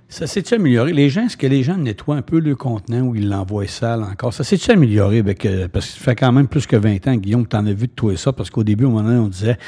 [0.08, 0.92] Ça s'est-tu amélioré?
[0.92, 4.04] Les gens, est-ce que les gens nettoient un peu le contenant ou ils l'envoient sale
[4.04, 4.32] encore?
[4.32, 5.18] Ça s'est-tu amélioré?
[5.18, 7.66] Avec, euh, parce que ça fait quand même plus que 20 ans, Guillaume, tu en
[7.66, 9.58] as vu de toi ça, parce qu'au début, au moment donné, on disait,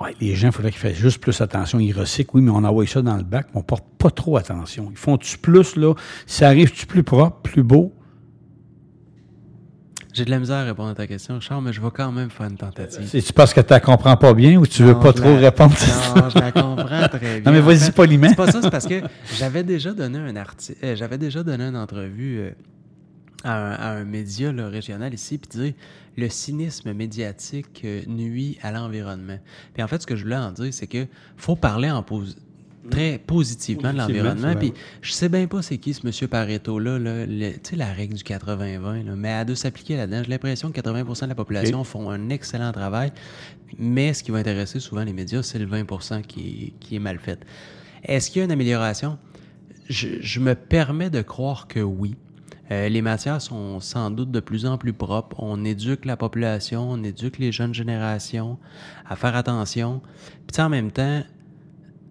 [0.00, 1.78] ouais, les gens, il faudrait qu'ils fassent juste plus attention.
[1.78, 4.36] Ils recyclent, oui, mais on envoie ça dans le bac, mais on porte pas trop
[4.36, 4.88] attention.
[4.90, 5.94] Ils font-tu plus, là?
[6.26, 7.93] Ça arrive-tu plus propre, plus beau?
[10.14, 12.30] J'ai de la misère à répondre à ta question, Charles, mais je vais quand même
[12.30, 13.06] faire une tentative.
[13.06, 15.30] C'est-tu parce que tu la comprends pas bien ou tu veux Non, pas je trop
[15.30, 15.74] la- répondre?
[16.16, 17.40] Non, je la comprends très bien.
[17.44, 18.28] Non, mais vas-y poliment.
[18.28, 19.00] C'est pas ça, c'est parce que
[19.36, 22.50] j'avais déjà donné un article, j'avais déjà donné une entrevue euh,
[23.42, 25.72] à, un, à un média là, régional ici, puis dire
[26.16, 29.38] le cynisme médiatique euh, nuit à l'environnement.
[29.74, 32.36] Puis en fait, ce que je voulais en dire, c'est que faut parler en pos-
[32.90, 34.54] très positivement de l'environnement.
[34.56, 38.14] Puis je sais bien pas c'est qui ce monsieur Pareto-là, là, tu sais, la règle
[38.14, 40.22] du 80-20, là, mais elle doit s'appliquer là-dedans.
[40.22, 43.12] J'ai l'impression que 80 de la population font un excellent travail,
[43.78, 47.00] mais ce qui va intéresser souvent les médias, c'est le 20 qui est, qui est
[47.00, 47.44] mal fait.
[48.04, 49.18] Est-ce qu'il y a une amélioration?
[49.88, 52.16] Je, je me permets de croire que oui.
[52.70, 55.36] Euh, les matières sont sans doute de plus en plus propres.
[55.38, 58.58] On éduque la population, on éduque les jeunes générations
[59.06, 60.00] à faire attention.
[60.46, 61.22] Puis en même temps,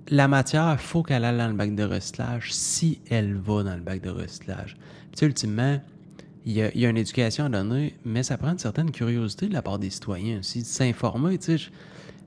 [0.09, 3.75] la matière, il faut qu'elle aille dans le bac de recyclage si elle va dans
[3.75, 4.75] le bac de recyclage.
[4.75, 5.81] Puis, tu sais, ultimement,
[6.45, 8.91] il y, a, il y a une éducation à donner, mais ça prend une certaine
[8.91, 11.37] curiosité de la part des citoyens aussi, de s'informer.
[11.37, 11.69] Tu sais, je-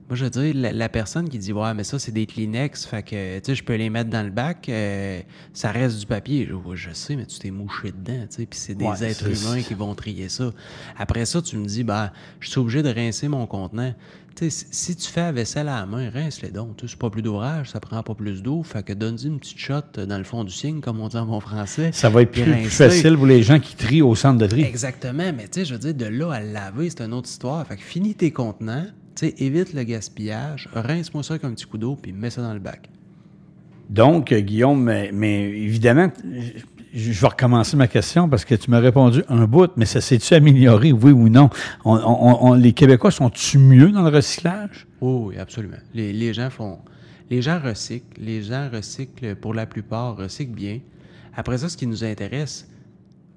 [0.09, 2.85] moi, je veux dire, la, la personne qui dit Ouais, mais ça, c'est des Kleenex,
[2.85, 5.21] fait que tu sais, je peux les mettre dans le bac, euh,
[5.53, 6.47] ça reste du papier.
[6.49, 9.11] Je, Ouais, je sais, mais tu t'es mouché dedans, tu sais, puis c'est des Ouais,
[9.11, 10.51] êtres humains qui vont trier ça.
[10.97, 13.93] Après ça, tu me dis bah, je suis obligé de rincer mon contenant.
[14.39, 16.77] Si- tu fais la vaisselle à la main, rince-les donc.
[16.77, 18.61] Tu sais, C'est pas plus d'ouvrage, ça prend pas plus d'eau.
[18.63, 21.25] Fait que donne-y une petite shot dans le fond du signe, comme on dit en
[21.25, 21.89] bon français.
[21.93, 24.61] Ça va être plus, facile pour les gens qui trient au centre de tri.
[24.63, 27.29] Exactement, mais tu sais, je veux dire, de là à le laver, c'est une autre
[27.29, 27.65] histoire.
[27.65, 31.65] Fait que finis tes contenants, tu sais, évite le gaspillage, rince-moi ça avec un petit
[31.65, 32.89] coup d'eau, puis mets ça dans le bac.
[33.89, 36.11] Donc, euh, Guillaume, mais, mais évidemment,
[36.93, 40.33] je, vais recommencer ma question parce que tu m'as répondu un bout, mais ça s'est-tu
[40.33, 41.49] amélioré, oui ou non?
[41.85, 44.87] On- on- on- les Québécois sont-tu mieux dans le recyclage?
[45.01, 45.77] Oui, absolument.
[45.93, 46.79] Les, gens font.
[47.29, 48.19] Les gens recyclent.
[48.21, 50.79] Les gens recyclent pour la plupart, recyclent bien.
[51.35, 52.67] Après ça, ce qui nous intéresse,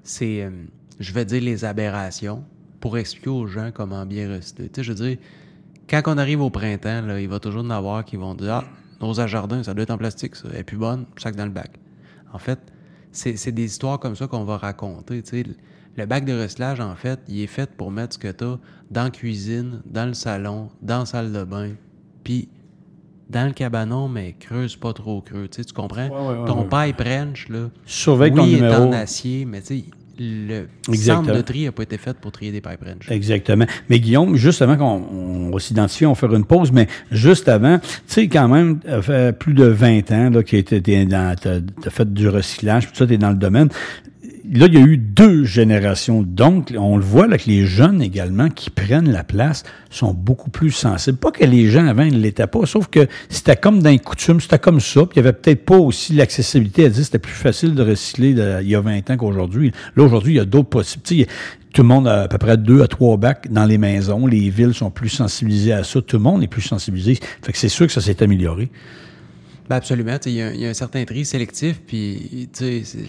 [0.03, 0.51] c'est, euh,
[0.99, 2.45] je vais dire, les aberrations
[2.81, 4.69] pour expliquer aux gens comment bien recycler.
[4.69, 5.19] Tu sais, je veux dire,
[5.89, 8.65] quand on arrive au printemps, il va toujours en avoir qui vont dire Ah,
[9.01, 10.49] nos à jardin, ça doit être en plastique, ça.
[10.53, 11.71] Elle est plus bonne, sac dans le bac.
[12.33, 12.59] En fait,
[13.12, 15.23] c'est c'est des histoires comme ça qu'on va raconter.
[15.23, 15.44] tu sais.
[15.96, 18.59] Le bac de recyclage, en fait, il est fait pour mettre ce que tu as
[18.90, 21.70] dans la cuisine, dans le salon, dans la salle de bain,
[22.23, 22.49] puis
[23.29, 25.49] dans le cabanon, mais creuse pas trop creux.
[25.49, 26.09] Tu, comprends?
[26.09, 26.92] Ouais, ouais, ouais, ton ouais.
[26.92, 29.85] pipe wrench, là, Surveille oui, ton il est en acier, mais tu sais,
[30.20, 31.24] le Exactement.
[31.24, 32.85] centre de tri n'a pas été fait pour trier des pipe.
[33.09, 33.64] Exactement.
[33.88, 37.48] Mais Guillaume, juste avant qu'on on va s'identifier, on va faire une pause, mais juste
[37.48, 41.90] avant, tu sais, quand même, ça fait plus de 20 ans là, que tu as,
[41.90, 43.70] fait du recyclage, puis tout ça, tu es dans le domaine.
[44.53, 46.23] Là, il y a eu deux générations.
[46.23, 50.51] Donc, on le voit là, que les jeunes également qui prennent la place sont beaucoup
[50.51, 51.19] plus sensibles.
[51.19, 54.41] Pas que les gens avant ne l'étaient pas, sauf que c'était comme dans les coutumes,
[54.41, 55.03] c'était comme ça.
[55.03, 58.31] Il n'y avait peut-être pas aussi l'accessibilité à dire c'était plus facile de recycler
[58.63, 59.71] il y a 20 ans qu'aujourd'hui.
[59.95, 61.29] Là, aujourd'hui, il y a d'autres possibilités.
[61.73, 64.27] Tout le monde a à peu près deux à trois bacs dans les maisons.
[64.27, 66.03] Les villes sont plus sensibilisées à ça.
[66.03, 67.21] Tout le monde est plus sensibilisé.
[67.41, 68.69] Fait que c'est sûr que ça s'est amélioré.
[69.70, 70.16] Ben absolument.
[70.26, 72.48] Il y, a un- il y a un certain tri sélectif, puis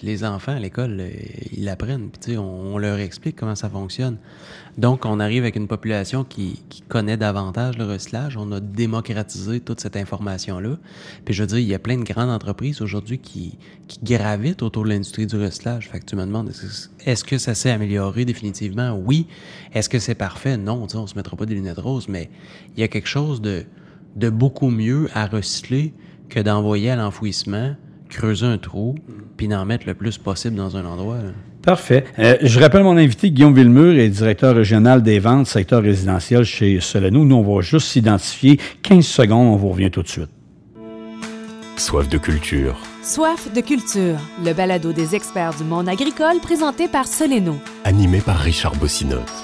[0.03, 1.09] les enfants à l'école, euh,
[1.53, 4.17] ils l'apprennent, puis on, on leur explique comment ça fonctionne.
[4.77, 8.37] Donc, on arrive avec une population qui, qui connaît davantage le recyclage.
[8.37, 10.77] On a démocratisé toute cette information-là.
[11.25, 14.61] Puis je veux dire, il y a plein de grandes entreprises aujourd'hui qui, qui gravitent
[14.61, 15.89] autour de l'industrie du recyclage.
[15.89, 16.51] Fait que tu me demandes,
[17.07, 18.95] est-ce que- ça s'est amélioré définitivement?
[19.03, 19.25] Oui.
[19.73, 20.57] Est-ce que c'est parfait?
[20.57, 20.87] Non.
[20.93, 22.29] On se mettra pas des lunettes roses, mais
[22.77, 23.63] il y a quelque chose de,
[24.15, 25.95] de beaucoup mieux à recycler
[26.31, 27.75] que d'envoyer à l'enfouissement,
[28.09, 28.95] creuser un trou,
[29.37, 31.17] puis d'en mettre le plus possible dans un endroit.
[31.17, 31.31] là.
[31.61, 32.05] Parfait.
[32.17, 36.79] Euh, je rappelle mon invité, Guillaume Villemur, est directeur régional des ventes, secteur résidentiel chez
[36.79, 37.23] Soleno.
[37.23, 40.29] Nous, on va juste s'identifier 15 secondes, on vous revient tout de suite.
[41.77, 42.77] Soif de culture.
[43.03, 47.55] Soif de culture, le balado des experts du monde agricole présenté par Soleno.
[47.83, 49.40] Animé par Richard Bossinotte.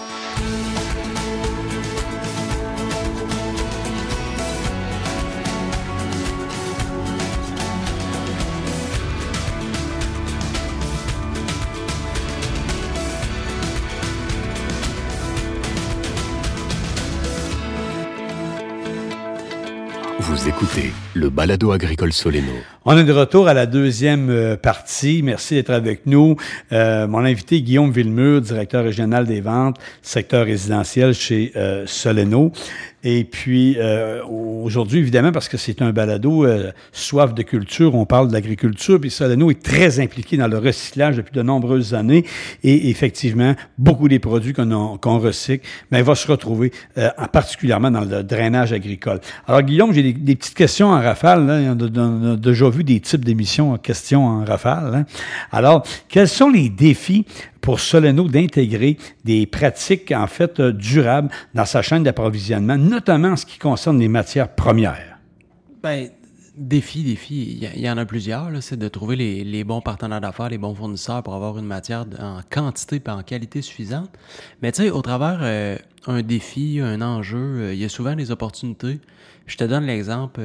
[20.59, 22.53] Écoutez le balado agricole Soleno.
[22.85, 25.21] On est de retour à la deuxième euh, partie.
[25.21, 26.37] Merci d'être avec nous.
[26.71, 32.53] Euh, mon invité, Guillaume Villemur, directeur régional des ventes, secteur résidentiel chez euh, Soleno.
[33.03, 33.77] Et puis,
[34.27, 36.45] aujourd'hui, évidemment, parce que c'est un balado
[36.91, 41.33] soif de culture, on parle d'agriculture, puis Soleno est très impliqué dans le recyclage depuis
[41.33, 42.25] de nombreuses années.
[42.63, 48.23] Et effectivement, beaucoup des produits qu'on recycle, mais va se retrouver en particulièrement dans le
[48.23, 49.21] drainage agricole.
[49.47, 51.75] Alors, Guillaume, j'ai des, des petites questions en rafale.
[51.79, 54.95] On a, déjà vu des types d'émissions en questions en rafale.
[54.95, 55.05] Hein.
[55.51, 57.25] Alors, quels sont les défis
[57.61, 63.35] pour Soleno d'intégrer des pratiques, en fait, euh, durables dans sa chaîne d'approvisionnement, notamment en
[63.35, 65.17] ce qui concerne les matières premières?
[65.83, 66.09] Ben,
[66.57, 68.51] défi, défi, il y, en a plusieurs.
[68.61, 72.39] C'est de trouver les, bons partenaires d'affaires, les bons fournisseurs pour avoir une matière en
[72.49, 74.09] quantité et en qualité suffisante.
[74.61, 78.15] Mais tu sais, au travers euh, un défi, un enjeu, euh, il y a souvent
[78.15, 78.99] des opportunités.
[79.45, 80.41] Je te donne l'exemple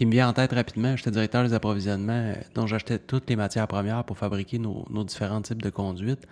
[0.00, 0.96] qui me vient en tête rapidement.
[0.96, 5.04] J'étais directeur des approvisionnements, euh, dont j'achetais toutes les matières premières pour fabriquer nos, nos
[5.04, 6.26] différents types de conduites.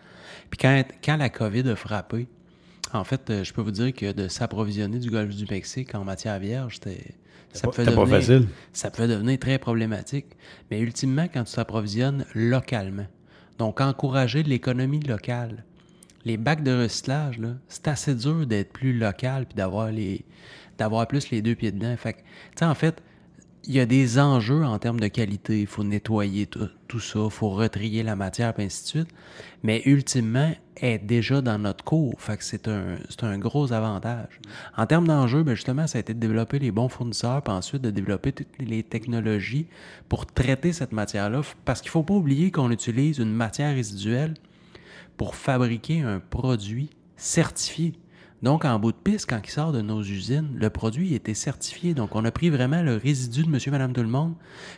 [0.48, 2.28] Puis quand, quand la COVID a frappé,
[2.94, 6.02] en fait, euh, je peux vous dire que de s'approvisionner du golfe du Mexique en
[6.02, 7.10] matière vierge, c'était...
[7.52, 8.48] Ça pas devenir- facile.
[8.72, 10.28] ça peut devenir très problématique.
[10.70, 13.06] Mais ultimement, quand tu t'approvisionnes localement,
[13.58, 15.62] donc encourager l'économie locale,
[16.24, 20.24] les bacs de recyclage, c'est assez dur d'être plus local puis d'avoir les
[20.78, 21.94] d'avoir plus les deux pieds dedans.
[21.98, 22.24] Fait que, tu
[22.60, 23.02] sais, en fait,
[23.64, 25.60] il y a des enjeux en termes de qualité.
[25.60, 29.08] Il faut nettoyer tout, ça, il faut retrier la matière, et ainsi de suite.
[29.62, 32.20] Mais ultimement, elle est déjà dans notre cours.
[32.20, 34.40] Fait que c'est un, un gros avantage.
[34.76, 37.82] En termes d'enjeux, ben justement, ça a été de développer les bons fournisseurs, puis ensuite
[37.82, 39.66] de développer toutes les technologies
[40.08, 41.42] pour traiter cette matière-là.
[41.64, 44.34] Parce qu'il ne faut pas oublier qu'on utilise une matière résiduelle
[45.16, 47.94] pour fabriquer un produit certifié.
[48.42, 51.92] Donc, en bout de piste, quand il sort de nos usines, le produit était certifié.
[51.94, 54.34] Donc, on a pris vraiment le résidu de monsieur, madame, tout le monde,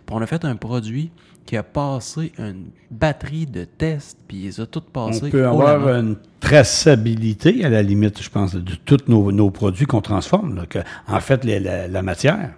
[0.06, 1.10] puis on a fait un produit
[1.44, 5.26] qui a passé une batterie de tests, puis il les a toutes passées.
[5.26, 6.00] On peut avoir main.
[6.00, 10.54] une traçabilité, à la limite, je pense, de tous nos, nos produits qu'on transforme.
[10.56, 12.52] là, que, en fait, les- la, la matière.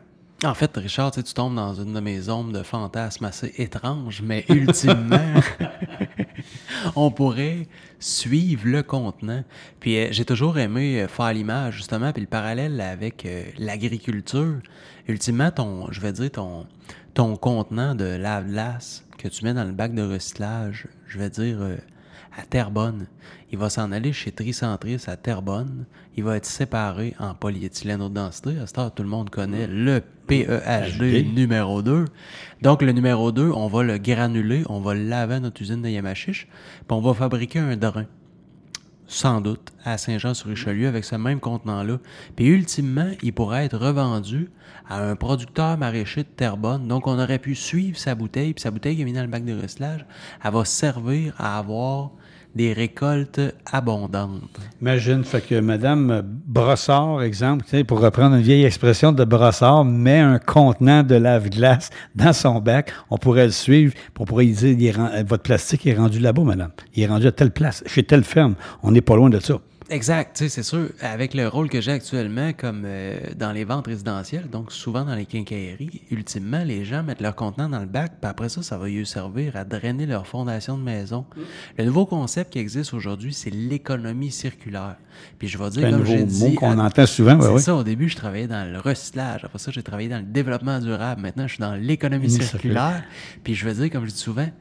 [0.44, 4.44] En fait, Richard, tu tombes dans une de mes zones de fantasmes assez étranges, mais
[4.48, 5.34] ultimement,
[6.96, 9.44] on pourrait suivre le contenant.
[9.80, 14.58] Puis euh, j'ai toujours aimé euh, faire l'image, justement, puis le parallèle avec euh, l'agriculture.
[15.08, 15.50] Ultimement,
[15.90, 16.66] je vais dire, ton,
[17.14, 21.58] ton contenant de lave-glace que tu mets dans le bac de recyclage, je vais dire,
[22.36, 23.06] à Terrebonne.
[23.52, 25.84] Il va s'en aller chez Tricentris à Terrebonne.
[26.16, 28.58] Il va être séparé en polyéthylène haute densité.
[28.58, 32.06] À ce temps, tout le monde connaît le PEHD numéro 2.
[32.62, 35.82] Donc, le numéro 2, on va le granuler, on va le laver à notre usine
[35.82, 38.06] de Yamachiche, puis on va fabriquer un drain
[39.06, 41.98] sans doute, à Saint-Jean-sur-Richelieu avec ce même contenant-là.
[42.34, 44.50] Puis ultimement, il pourrait être revendu
[44.88, 46.88] à un producteur maraîcher de Terrebonne.
[46.88, 49.28] Donc, on aurait pu suivre sa bouteille, puis sa bouteille qui est mise dans le
[49.28, 50.06] bac de recyclage,
[50.42, 52.12] elle va servir à avoir
[52.54, 54.60] des récoltes abondantes.
[54.80, 60.38] Imagine, fait que Madame Brossard, exemple, pour reprendre une vieille expression de Brossard, met un
[60.38, 62.92] contenant de lave-glace dans son bac.
[63.10, 66.70] On pourrait le suivre, on pourrait dire votre plastique est rendu là-bas, madame.
[66.94, 68.54] Il est rendu à telle place, chez telle ferme.
[68.82, 69.58] On n'est pas loin de ça.
[69.90, 70.88] Exact, tu sais, c'est sûr.
[71.00, 75.14] Avec le rôle que j'ai actuellement, comme euh, dans les ventes résidentielles, donc souvent dans
[75.14, 78.78] les quincailleries, ultimement, les gens mettent leur contenant dans le bac, puis après ça, ça
[78.78, 81.24] va lui servir à drainer leur fondation de maison.
[81.78, 84.96] Le nouveau concept qui existe aujourd'hui, c'est l'économie circulaire.
[85.38, 87.36] Puis je vais dire, comme nouveau j'ai mot dit, qu'on à- entend souvent.
[87.38, 89.44] ouais, c'est ça, au début, je travaillais dans le recyclage.
[89.44, 91.20] Après ça, j'ai travaillé dans le développement durable.
[91.20, 93.02] Maintenant, je suis dans l'économie ça circulaire.
[93.44, 94.52] Puis je veux dire, comme je dis souvent, tu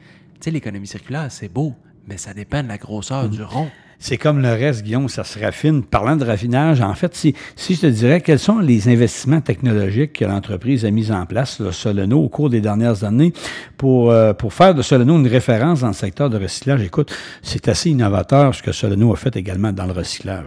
[0.42, 1.74] sais, l'économie circulaire, c'est beau,
[2.08, 3.30] mais ça dépend de la grosseur Mmh.
[3.30, 3.70] du rond.
[4.04, 5.84] C'est comme le reste, Guillaume, ça se raffine.
[5.84, 10.26] Parlant de raffinage, en fait, si, je te dirais quels sont les investissements technologiques que
[10.26, 13.32] l'entreprise a mis en place, le Soleno, au cours des dernières années,
[13.78, 17.68] pour, euh, pour faire de Soleno une référence dans le secteur de recyclage, écoute, c'est
[17.68, 20.46] assez innovateur ce que Soleno a fait également dans le recyclage.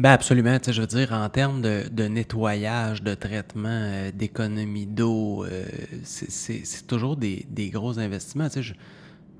[0.00, 5.64] Ben absolument, je veux dire, en termes de, nettoyage, de traitement, euh, d'économie d'eau, euh,
[6.02, 8.48] c'est- toujours des, gros investissements.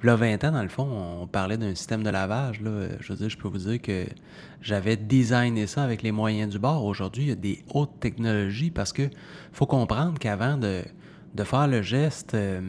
[0.03, 0.89] Là, 20 ans, dans le fond,
[1.23, 2.61] on parlait d'un système de lavage.
[2.61, 4.07] Là, je veux dire, je peux vous dire que
[4.61, 6.85] j'avais designé ça avec les moyens du bord.
[6.85, 9.09] Aujourd'hui, il y a des hautes technologies parce que
[9.53, 10.83] faut comprendre qu'avant de,
[11.35, 12.61] de faire le geste, euh,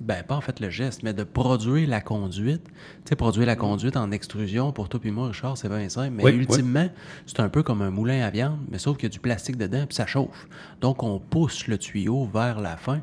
[0.00, 2.64] ben pas en fait le geste, mais de produire la conduite.
[2.64, 6.14] Tu sais, produire la conduite en extrusion, pour toi puis moi, Richard, c'est bien simple.
[6.16, 6.88] Mais Oui, ultimement,
[7.26, 9.56] c'est un peu comme un moulin à viande, mais sauf qu'il y a du plastique
[9.56, 10.48] dedans, puis ça chauffe.
[10.80, 13.02] Donc, on pousse le tuyau vers la fin.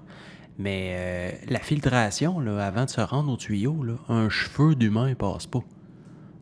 [0.59, 5.09] Mais euh, la filtration, là, avant de se rendre au tuyau, là, un cheveu d'humain
[5.09, 5.63] ne passe pas.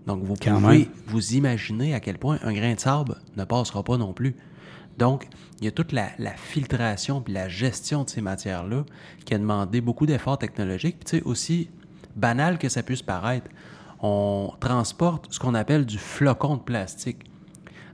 [0.08, 0.88] Donc, vous Quand pouvez même.
[1.08, 4.36] vous imaginer à quel point un grain de sable ne passera pas non plus.
[4.98, 5.28] Donc,
[5.60, 8.86] il y a toute la, la filtration puis la gestion de ces matières-là
[9.26, 10.98] qui a demandé beaucoup d'efforts technologiques.
[11.00, 11.70] Puis, tu sais, aussi
[12.16, 13.50] banal que ça puisse paraître,
[14.00, 17.26] on transporte ce qu'on appelle du flocon de plastique.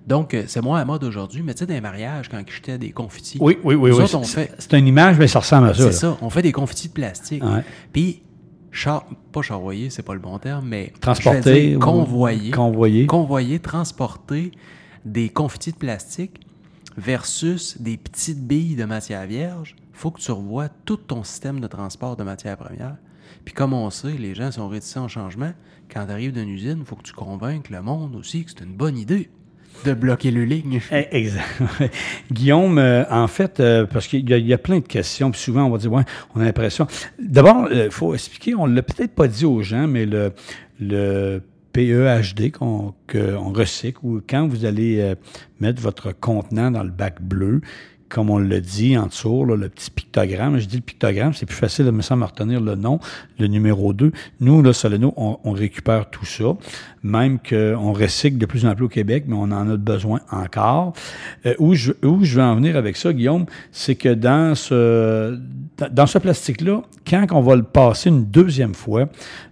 [0.07, 2.53] Donc, euh, c'est moins à mode aujourd'hui, mais tu sais, dans les mariages, quand je
[2.53, 3.91] jetais des confitis, Oui, oui, oui.
[3.91, 4.03] oui.
[4.07, 5.91] C'est- fait, C'est une image, mais ça ressemble à ça.
[5.91, 6.17] c'est ça.
[6.21, 7.43] On fait des confitis de plastique.
[7.43, 7.63] Ouais.
[7.93, 8.23] Puis,
[8.71, 9.05] char...
[9.31, 10.91] pas charroyer, c'est pas le bon terme, mais.
[11.01, 11.75] Transporter.
[11.75, 12.51] Convoyer.
[12.51, 13.05] Convoyer.
[13.05, 14.51] Convoyer, transporter
[15.05, 16.41] des confitis de plastique
[16.97, 19.75] versus des petites billes de matière vierge.
[19.93, 22.95] faut que tu revoies tout ton système de transport de matière première.
[23.45, 25.51] Puis, comme on sait, les gens sont réticents au changement.
[25.93, 28.63] Quand tu arrives d'une usine, il faut que tu convainques le monde aussi que c'est
[28.63, 29.29] une bonne idée
[29.85, 30.81] de bloquer le ligne.
[30.91, 31.45] Eh, Exact.
[32.31, 35.69] Guillaume, euh, en fait, euh, parce qu'il y, a- plein de questions, puis souvent on
[35.69, 36.03] va dire, ouais,
[36.35, 36.87] on a l'impression.
[37.19, 41.41] D'abord, il faut expliquer, on ne l'a peut-être pas dit aux gens, mais le,
[41.73, 42.93] PEHD qu'on
[43.53, 45.15] recycle, ou quand vous allez euh,
[45.61, 47.61] mettre votre contenant dans le bac bleu,
[48.11, 50.59] comme on le dit en dessous, le petit pictogramme.
[50.59, 52.99] Je dis le pictogramme, c'est plus facile de me semble retenir le nom,
[53.39, 54.11] le numéro 2.
[54.41, 56.55] Nous, là, Soleno, on, récupère tout ça.
[57.03, 60.93] Même qu'on recycle de plus en plus au Québec, mais on en a besoin encore.
[61.45, 65.39] Euh, où, je, où veux en venir avec ça, Guillaume, c'est que dans ce,
[65.91, 69.07] dans ce plastique-là, quand on va le passer une deuxième fois,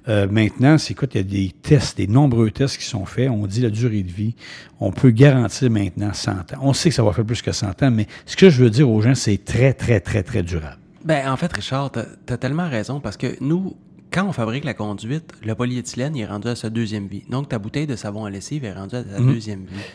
[0.09, 3.29] euh, maintenant, c'est écoute, il y a des tests, des nombreux tests qui sont faits.
[3.29, 4.35] On dit la durée de vie.
[4.79, 6.43] On peut garantir maintenant 100 ans.
[6.61, 8.69] On sait que ça va faire plus que 100 ans, mais ce que je veux
[8.69, 10.79] dire aux gens, c'est très, très, très, très durable.
[11.05, 13.75] Ben, en fait, Richard, t'as as tellement raison parce que nous,
[14.11, 17.23] quand on fabrique la conduite, le polyéthylène il est rendu à sa deuxième vie.
[17.29, 19.85] Donc, ta bouteille de savon à lessive est rendue à sa deuxième vie.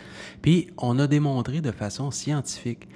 [0.43, 2.89] Puis, on a démontré de façon scientifique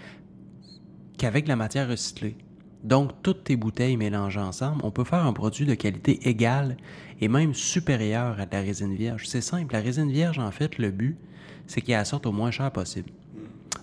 [1.18, 2.36] qu'avec la matière recyclée,
[2.84, 6.76] donc toutes tes bouteilles mélangées ensemble, on peut faire un produit de qualité égale
[7.20, 9.26] et même supérieure à de la résine vierge.
[9.26, 11.16] C'est simple, la résine vierge, en fait, le but,
[11.66, 13.10] c'est qu'elle sorte au moins cher possible.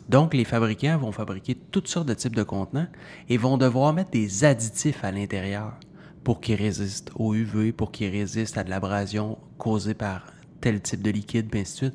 [0.09, 2.88] Donc, les fabricants vont fabriquer toutes sortes de types de contenants
[3.27, 5.73] et vont devoir mettre des additifs à l'intérieur
[6.23, 10.27] pour qu'ils résistent au UV, pour qu'ils résistent à de l'abrasion causée par
[10.61, 11.93] tel type de liquide, puis ainsi de suite.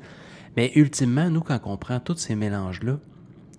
[0.57, 2.97] Mais ultimement, nous, quand on prend tous ces mélanges-là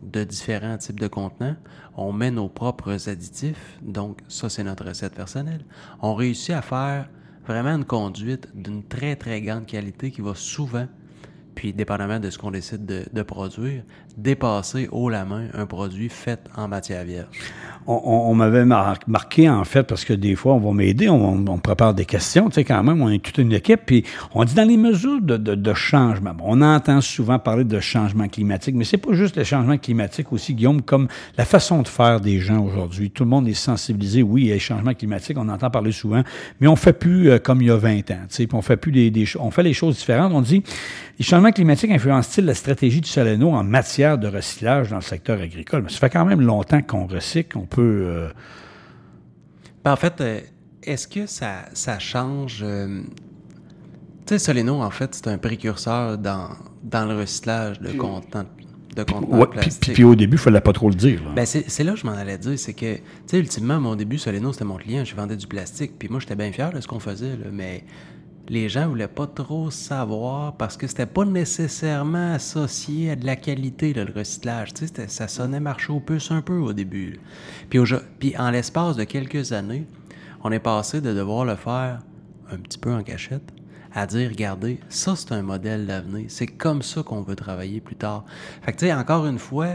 [0.03, 1.57] de différents types de contenants,
[1.97, 3.79] on met nos propres additifs.
[3.83, 5.65] Donc, ça, c'est notre recette personnelle.
[6.01, 7.09] On réussit à faire
[7.47, 10.87] vraiment une conduite d'une très, très grande qualité qui va souvent
[11.55, 13.83] puis dépendamment de ce qu'on décide de, de produire,
[14.17, 17.29] dépasser haut la main un produit fait en matière vierge.
[17.87, 21.95] On, m'avait mar- marqué, en fait, parce que des fois, on va m'aider, on, prépare
[21.95, 24.05] des questions, tu sais, quand même, on est toute une équipe, puis
[24.35, 26.33] on dit dans les mesures de, changement.
[26.45, 30.55] On entend souvent parler de changement climatique, mais c'est pas juste le changement climatique aussi,
[30.55, 33.11] Guillaume, comme la façon de faire des gens aujourd'hui.
[33.11, 35.93] Tout le monde est sensibilisé, oui, il y a les changements climatiques, on entend parler
[35.93, 36.23] souvent,
[36.61, 38.63] mais on fait plus euh, comme il y a 20 ans, tu sais, puis on
[38.63, 40.33] fait plus des, des on fait les choses différentes.
[40.33, 40.63] On dit,
[41.19, 45.41] les changements climatiques influencent-ils la stratégie du Soleno en matière de recyclage dans le secteur
[45.41, 45.83] agricole?
[45.85, 48.03] Mais ça fait quand même longtemps qu'on recycle, on peut...
[48.07, 48.29] euh,
[49.85, 50.41] Ben, en fait, euh,
[50.83, 52.61] est-ce que ça, ça change...
[52.63, 53.03] euh,
[54.27, 56.51] Tu sais, Soleno, en fait, c'est un précurseur dans,
[56.83, 58.45] dans le recyclage de contenants
[58.95, 59.81] de, contenants Ouais, puis, plastique.
[59.81, 61.23] puis- puis au début, il fallait pas trop le dire.
[61.35, 63.95] Ben, c'est c'est là que je m'en allais dire, c'est que, tu sais, ultimement, mon
[63.97, 66.79] début, Soleno, c'était mon client, je vendais du plastique, puis moi, j'étais bien fier de
[66.81, 67.85] ce qu'on faisait, là, mais
[68.49, 73.37] les gens voulaient pas trop savoir parce que c'était pas nécessairement associé à de la
[73.37, 77.21] qualité, là, le recyclage, tu sais, ça sonnait marché aux puces un peu au début.
[77.71, 77.85] Puis, au-
[78.19, 79.87] puis en l'espace de quelques années,
[80.45, 82.01] on est passé de devoir le faire
[82.51, 83.53] un petit peu en cachette
[83.95, 86.25] à dire, regardez, ça c'est un modèle d'avenir.
[86.29, 88.25] C'est comme ça qu'on veut travailler plus tard.
[88.63, 89.69] Fait que tu sais, encore une fois,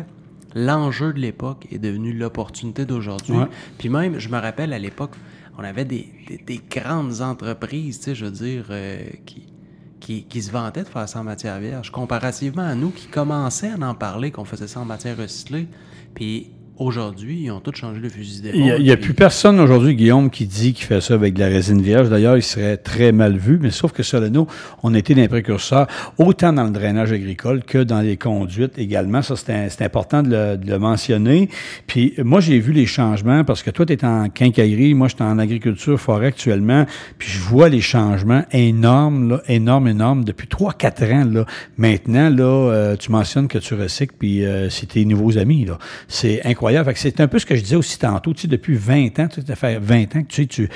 [0.56, 3.36] l'enjeu de l'époque est devenu l'opportunité d'aujourd'hui.
[3.38, 3.48] Ouais.
[3.78, 5.12] Puis même, je me rappelle à l'époque,
[5.58, 9.00] on avait des, des- des grandes entreprises, tu sais, je veux dire, euh,
[10.00, 13.72] qui, qui, se vantaient de faire ça en matière vierge, comparativement à nous qui commençaient
[13.72, 15.68] à en parler, qu'on faisait ça en matière recyclée.
[16.80, 18.76] Aujourd'hui, ils ont tous changé le fusil d'épaule.
[18.78, 21.48] Il n'y a, plus personne aujourd'hui, Guillaume, qui dit qu'il fait ça avec de la
[21.48, 22.10] résine vierge.
[22.10, 24.48] D'ailleurs, il serait très mal vu, mais sauf que Soleno,
[24.84, 29.22] on était des précurseurs, autant dans le drainage agricole que dans les conduites également.
[29.22, 31.50] Ça, c'est important de le, de le mentionner.
[31.88, 35.16] Puis moi, j'ai vu les changements parce que toi, tu es en quincaillerie, moi, je
[35.16, 36.86] suis en agriculture forêt actuellement,
[37.18, 41.30] puis je vois les changements énormes, là, énormes, énormes, depuis 3-4 ans.
[41.32, 41.46] Là.
[41.78, 45.66] Maintenant, là, euh, tu mentionnes que tu recycles, puis euh, c'est tes nouveaux amis.
[45.66, 45.80] là.
[46.08, 46.67] C'est incroyable.
[46.68, 46.94] Incroyable.
[46.96, 48.34] C'est un peu ce que je disais aussi tantôt.
[48.34, 50.70] Tu sais, depuis 20 ans, tu sais, ça fait 20 ans que tu sais, tu,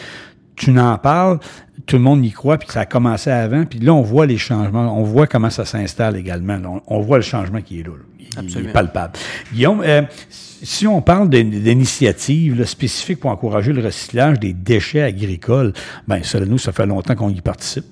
[0.55, 1.39] tu n'en parles,
[1.85, 4.37] tout le monde y croit, puis ça a commencé avant, puis là, on voit les
[4.37, 6.57] changements, on voit comment ça s'installe également.
[6.57, 6.69] là.
[6.69, 7.93] On, on voit le changement qui est là.
[7.93, 8.03] là.
[8.43, 9.13] Il- est palpable.
[9.53, 15.73] Guillaume, euh, si on parle d'in- d'initiatives spécifiques pour encourager le recyclage des déchets agricoles,
[16.07, 17.85] ben ça, nous, ça fait longtemps qu'on y participe.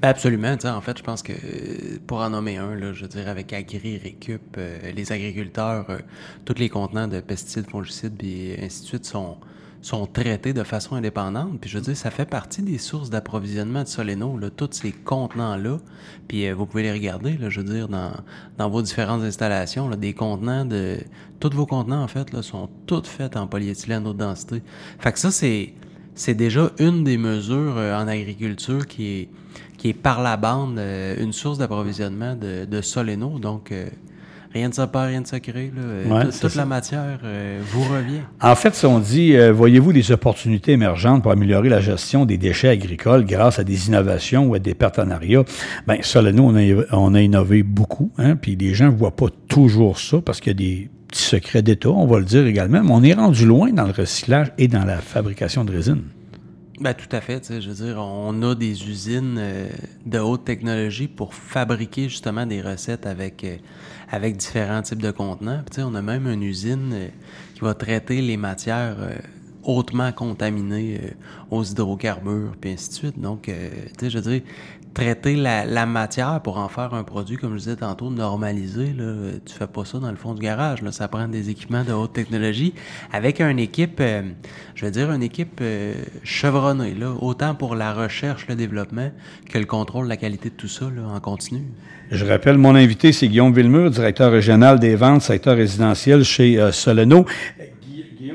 [0.00, 0.56] Ben absolument.
[0.64, 3.52] En fait, je pense que euh, pour en nommer un, là, je veux dire, avec
[3.52, 5.98] Agri Récup, euh, les agriculteurs, euh,
[6.44, 9.36] tous les contenants de pesticides, fongicides et ainsi de suite sont,
[9.82, 11.60] sont traités de façon indépendante.
[11.60, 14.92] Puis je veux dire, ça fait partie des sources d'approvisionnement de Soleno, là, tous ces
[14.92, 15.78] contenants-là.
[16.26, 18.12] Puis euh, vous pouvez les regarder, là, je veux dire, dans,
[18.56, 20.98] dans vos différentes installations, là, des contenants de...
[21.40, 24.60] Tous vos contenants, en fait, là, sont tous faits en polyéthylène haute densité.
[24.98, 25.72] Fait que ça, c'est
[26.18, 29.28] c'est déjà une des mesures euh, en agriculture qui est,
[29.78, 33.38] qui est par la bande euh, une source d'approvisionnement de, de Soleno.
[33.38, 33.86] Donc, euh,
[34.52, 35.70] rien de ça perd, rien de ça crée.
[35.74, 35.82] là.
[35.82, 38.20] Euh, Ouais, toute la matière euh, vous revient.
[38.42, 42.38] En fait, si on dit, euh, voyez-vous des opportunités émergentes pour améliorer la gestion des
[42.38, 45.44] déchets agricoles grâce à des innovations ou à des partenariats,
[46.02, 49.14] ça, là, nous, on a, on a innové beaucoup, hein, puis les gens ne voient
[49.16, 52.46] pas toujours ça parce qu'il y a des petits secrets d'État, on va le dire
[52.46, 56.02] également, mais on est rendu loin dans le recyclage et dans la fabrication de résine.
[56.80, 57.60] Ben, tout à fait.
[57.60, 59.68] Je veux dire, on a des usines euh,
[60.06, 63.56] de haute technologie pour fabriquer justement des recettes avec, euh,
[64.10, 65.62] avec différents types de contenants.
[65.68, 67.08] Puis, on a même une usine euh,
[67.54, 68.96] qui va traiter les matières
[69.68, 71.10] hautement contaminées euh,
[71.50, 73.20] aux hydrocarbures, puis ainsi de suite.
[73.20, 74.40] Donc, euh, tu sais, je veux dire,
[74.94, 79.14] traiter la, matière pour en faire un produit, comme je disais tantôt, normalisé, là,
[79.44, 80.80] tu fais pas ça dans le fond du garage.
[80.80, 80.90] Là.
[80.90, 82.72] Ça prend des équipements de haute technologie
[83.12, 84.22] avec une équipe, euh,
[84.74, 85.62] je veux dire, une équipe
[86.24, 89.10] chevronnée, là, autant pour la recherche, le développement,
[89.50, 91.62] que le contrôle de la qualité de tout ça là, en continu.
[92.10, 97.26] Je rappelle, mon invité, c'est Guillaume Villemur, directeur régional des ventes, secteur résidentiel chez Soleno.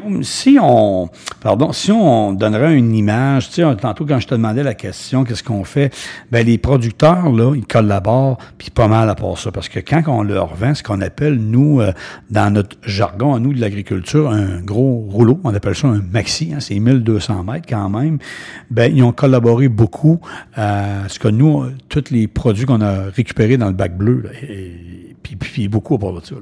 [0.06, 1.10] Euh, si on,
[1.42, 5.24] pardon, si on donnerait une image, tu sais, tantôt quand je te demandais la question,
[5.24, 5.94] qu'est-ce qu'on fait,
[6.32, 10.04] ben les producteurs là, ils collaborent, puis pas mal à part ça, parce que quand
[10.08, 11.92] on leur vend, ce qu'on appelle nous, euh,
[12.30, 16.52] dans notre jargon, à nous de l'agriculture, un gros rouleau, on appelle ça un maxi,
[16.54, 18.18] hein, c'est 1200 mètres quand même.
[18.72, 20.20] Ben ils ont collaboré beaucoup
[20.56, 24.24] à ce que nous, euh, tous les produits qu'on a récupérés dans le bac bleu,
[25.22, 26.36] puis, puis beaucoup à part de ça.
[26.36, 26.42] là.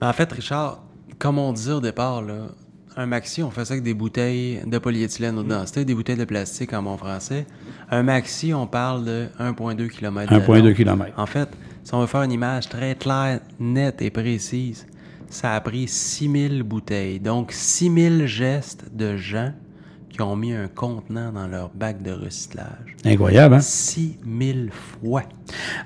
[0.00, 0.82] Ben, En fait, Richard,
[1.20, 2.48] comme on disait au départ, là,
[2.96, 6.24] un maxi, on fait ça avec des bouteilles de polyéthylène haute densité, des bouteilles de
[6.24, 7.46] plastique en bon français.
[7.90, 10.32] Un maxi, on parle de 1,2 km.
[10.32, 11.12] 1,2 km.
[11.18, 11.48] En fait,
[11.84, 14.86] si on veut faire une image très claire, nette et précise,
[15.28, 17.20] ça a pris 6000 bouteilles.
[17.20, 19.52] Donc, 6000 gestes de gens
[20.20, 22.94] qui ont mis un contenant dans leur bac de recyclage.
[23.06, 23.60] Incroyable, hein?
[23.60, 25.22] 6000 fois.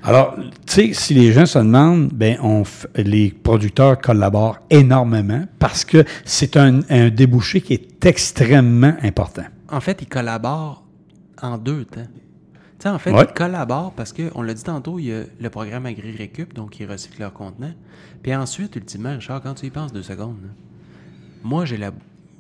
[0.03, 0.35] Alors,
[0.66, 5.85] tu sais, si les gens se demandent, ben, on f- les producteurs collaborent énormément parce
[5.85, 9.45] que c'est un, un débouché qui est extrêmement important.
[9.70, 10.82] En fait, ils collaborent
[11.41, 12.01] en deux temps.
[12.03, 13.26] Tu sais, en fait, Ouais.
[13.28, 16.80] ils collaborent parce que, on l'a dit tantôt, il y a le programme Agri-Récup, donc
[16.80, 17.72] ils recyclent leurs contenants.
[18.20, 20.49] Puis ensuite, ultimement, Richard, quand tu y penses deux secondes, là,
[21.45, 21.93] moi, j'ai la,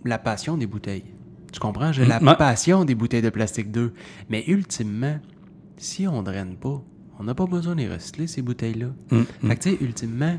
[0.04, 1.04] la passion des bouteilles.
[1.54, 1.92] Tu comprends?
[1.92, 2.36] J'ai la Mm, ouais.
[2.36, 3.92] passion des bouteilles de plastique 2.
[4.28, 5.18] Mais ultimement,
[5.76, 6.82] si on draine pas,
[7.20, 8.88] on n'a pas besoin de les recycler, ces bouteilles-là.
[9.12, 10.38] Mm, Fait que, tu sais, ultimement,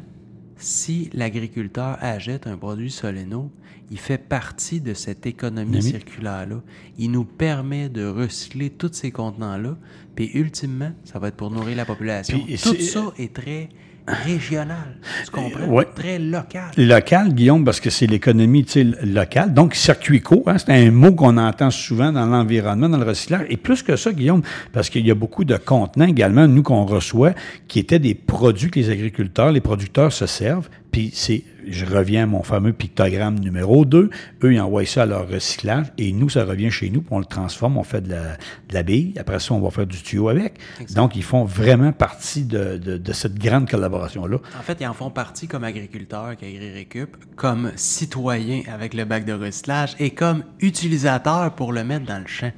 [0.57, 3.51] si l'agriculteur achète un produit Soleno,
[3.91, 6.61] il fait partie de cette économie circulaire-là.
[6.97, 9.78] Il nous permet de recycler tous ces contenants-là.
[10.16, 12.39] Puis, ultimement, ça va être pour nourrir la population.
[12.45, 13.70] Puis, Tout ça est très
[14.07, 14.95] régional.
[15.25, 15.65] Tu comprends?
[15.65, 15.87] ouais.
[15.95, 16.71] Très local.
[16.77, 18.65] Local, Guillaume, parce que c'est l'économie
[19.03, 19.53] locale.
[19.53, 23.45] Donc, circuit court, hein, c'est un mot qu'on entend souvent dans l'environnement, dans le recyclage.
[23.49, 24.41] Et plus que ça, Guillaume,
[24.73, 27.33] parce qu'il y a beaucoup de contenants également, nous, qu'on reçoit,
[27.67, 30.69] qui étaient des produits que les agriculteurs, les producteurs se servent.
[30.95, 34.09] Puis c'est, je reviens à mon fameux pictogramme numéro 2.
[34.43, 37.19] Eux, ils envoient ça à leur recyclage et nous, ça revient chez nous, puis on
[37.19, 38.37] le transforme, on fait de la,
[38.69, 39.13] de la bille.
[39.19, 40.53] Après ça, on va faire du tuyau avec.
[40.95, 44.37] Donc, ils font vraiment partie de, de, de cette grande collaboration-là.
[44.57, 49.25] En fait, ils en font partie comme agriculteurs avec Agri-Récup, comme citoyens avec le bac
[49.25, 52.53] de recyclage et comme utilisateurs pour le mettre dans le champ.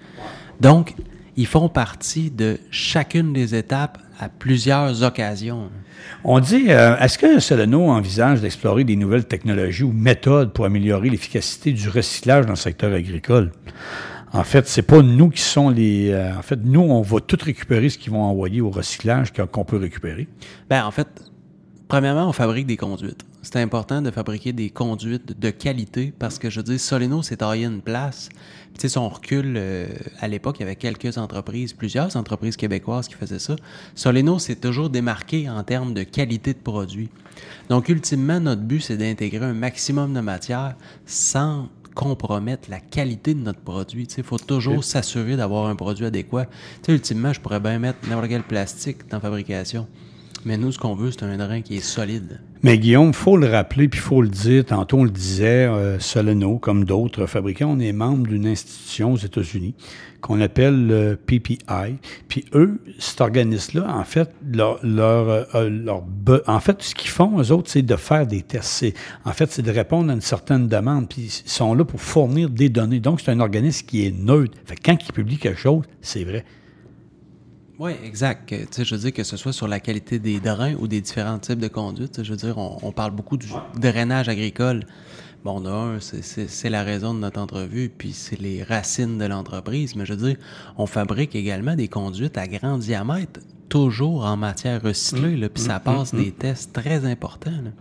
[0.62, 0.94] Donc,
[1.38, 5.70] ils font partie de chacune des étapes à plusieurs occasions.
[6.24, 11.10] On dit, euh, est-ce que Soleno envisage d'explorer des nouvelles technologies ou méthodes pour améliorer
[11.10, 13.52] l'efficacité du recyclage dans le secteur agricole?
[14.34, 16.10] En fait, c'est pas nous qui sont les.
[16.12, 19.64] euh, en fait, nous, on va tout récupérer ce qu'ils vont envoyer au recyclage qu'on
[19.64, 20.28] peut récupérer.
[20.70, 21.08] Ben, en fait,
[21.88, 23.24] premièrement, on fabrique des conduites.
[23.42, 27.38] c'est important de fabriquer des conduites de qualité parce que je veux dire, Soleno s'est
[27.38, 28.30] taillé une place.
[28.74, 29.88] Tu sais, son recul, euh,
[30.20, 33.56] à l'époque, il y avait quelques entreprises, plusieurs entreprises québécoises qui faisaient ça.
[33.96, 37.10] Soleno s'est toujours démarqué en termes de qualité de produit.
[37.70, 43.40] Donc, ultimement, notre but, c'est d'intégrer un maximum de matière sans compromettre la qualité de
[43.40, 44.08] notre produit.
[44.18, 46.46] Il faut toujours s'assurer d'avoir un produit adéquat.
[46.86, 49.88] sais, ultimement, je pourrais bien mettre n'importe quel plastique dans la fabrication.
[50.46, 52.40] Mais nous, ce qu'on veut, c'est un drain qui est solide.
[52.64, 54.66] Mais Guillaume, il faut le rappeler, puis il faut le dire.
[54.66, 59.18] Tantôt, on le disait, euh, Soleno, comme d'autres fabricants, on est membre d'une institution aux
[59.18, 59.76] États-Unis
[60.22, 61.98] qu'on appelle le PPI.
[62.28, 67.70] Puis eux, cet organisme-là, en fait, leur, euh, en fait, ce qu'ils font, eux autres,
[67.70, 68.86] c'est de faire des tests.
[69.26, 71.08] En fait, c'est de répondre à une certaine demande.
[71.10, 73.00] Puis ils sont là pour fournir des données.
[73.00, 74.58] Donc, c'est un organisme qui est neutre.
[74.66, 76.44] Fait quand ils publient quelque chose, c'est vrai.
[77.80, 78.48] Oui, exact.
[78.50, 81.00] Tu sais, je veux dire que ce soit sur la qualité des drains ou des
[81.00, 82.24] différents types de conduites.
[82.24, 83.48] Je veux dire, on, parle beaucoup du
[83.78, 84.86] drainage agricole.
[85.44, 89.96] Bon, un, c'est la raison de notre entrevue, puis c'est les racines de l'entreprise.
[89.96, 90.38] Mais je veux dire,
[90.78, 95.78] on fabrique également des conduites à grand diamètre, toujours en matière recyclée, là, puis ça
[95.78, 97.62] mmh, passe mmh, des tests très importants.
[97.64, 97.72] Là.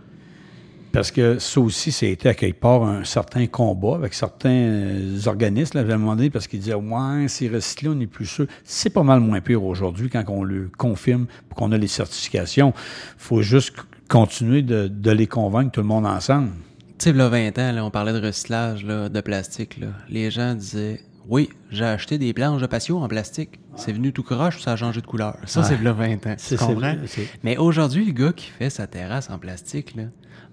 [0.97, 5.77] Parce que ça aussi, c'était à quelque part un certain combat avec certains euh, organismes,
[5.77, 8.47] là, à un moment donné, parce qu'ils disaient Ouais, c'est recyclé, on n'est plus sûr.
[8.63, 12.73] C'est pas mal moins pire aujourd'hui quand on le confirme pour qu'on a les certifications.
[12.75, 13.75] Il faut juste
[14.09, 16.49] continuer de, les convaincre tout le monde ensemble.
[16.97, 19.79] Tu sais, là, 20 ans, on parlait de recyclage de plastique.
[20.09, 23.59] Les gens disaient Oui, j'ai acheté des planches de patio en plastique.
[23.75, 25.37] C'est venu tout croche, ça a changé de couleur.
[25.45, 26.35] Ça, c'est là 20 ans.
[26.37, 26.95] Tu comprends?
[27.43, 30.05] Mais aujourd'hui, le gars qui fait sa terrasse en plastique, là,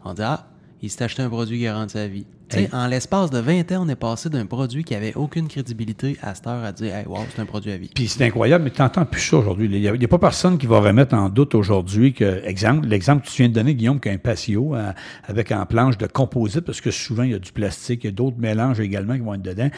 [0.05, 0.46] on dit Ah,
[0.82, 2.26] il s'est acheté un produit garanti à vie.
[2.72, 6.34] En l'espace de 20 ans, on est passé d'un produit qui avait aucune crédibilité à
[6.34, 7.90] cette heure à dire Hey, wow, c'est un produit à vie.
[7.92, 9.68] Puis c'est incroyable, mais tu n'entends plus ça aujourd'hui.
[9.72, 13.30] Il n'y a, pas personne qui va remettre en doute aujourd'hui que, exemple, l'exemple que
[13.30, 14.92] tu viens de donner, Guillaume, qu'un patio euh,
[15.24, 18.11] avec en planche de composite, parce que souvent il y a du plastique, il y
[18.11, 19.70] a d'autres mélanges également qui vont être dedans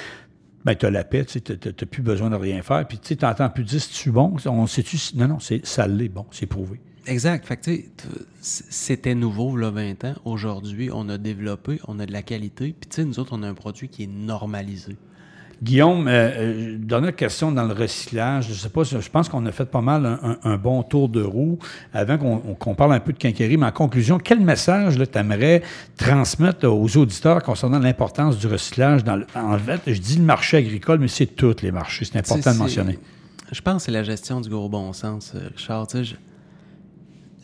[0.66, 2.84] ben, tu as la paix, tu n'as plus besoin de rien faire.
[2.88, 4.34] Puis tu n'entends plus dire si tu bon?
[4.46, 4.98] On sait-tu.
[5.14, 6.80] Non, non, ça l'est bon, c'est prouvé.
[7.06, 7.46] Exact.
[7.46, 7.70] Fait que,
[8.40, 10.14] c'était nouveau, là, 20 ans.
[10.24, 12.74] Aujourd'hui, on a développé, on a de la qualité.
[12.78, 14.96] Puis, tu sais, nous autres, on a un produit qui est normalisé.
[15.62, 18.48] Guillaume, euh, euh dernière question dans le recyclage.
[18.48, 21.58] Je sais pas, je pense qu'on a fait pas mal un, bon tour de roue
[21.94, 22.18] avant
[22.58, 23.56] qu'on parle un peu de quincaillerie.
[23.56, 25.62] Mais en conclusion, quel message tu aimerais
[25.96, 30.98] transmettre aux auditeurs concernant l'importance du recyclage dans En fait, je dis le marché agricole,
[30.98, 32.04] mais c'est tous les marchés.
[32.04, 32.98] C'est important de mentionner.
[33.50, 35.86] Je pense que c'est la gestion du gros bon sens, euh, Richard.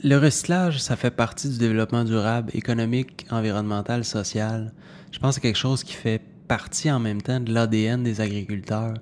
[0.05, 4.73] Le recyclage, ça fait partie du développement durable, économique, environnemental, social.
[5.13, 8.21] Je pense que c'est quelque chose qui fait partie en même temps de l'ADN des
[8.21, 8.95] agriculteurs,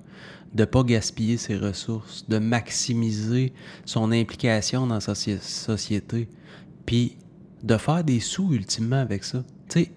[0.52, 3.54] de ne pas gaspiller ses ressources, de maximiser
[3.86, 6.28] son implication dans sa société,
[6.84, 7.16] puis
[7.62, 9.42] de faire des sous ultimement avec ça.
[9.70, 9.92] Tu sais,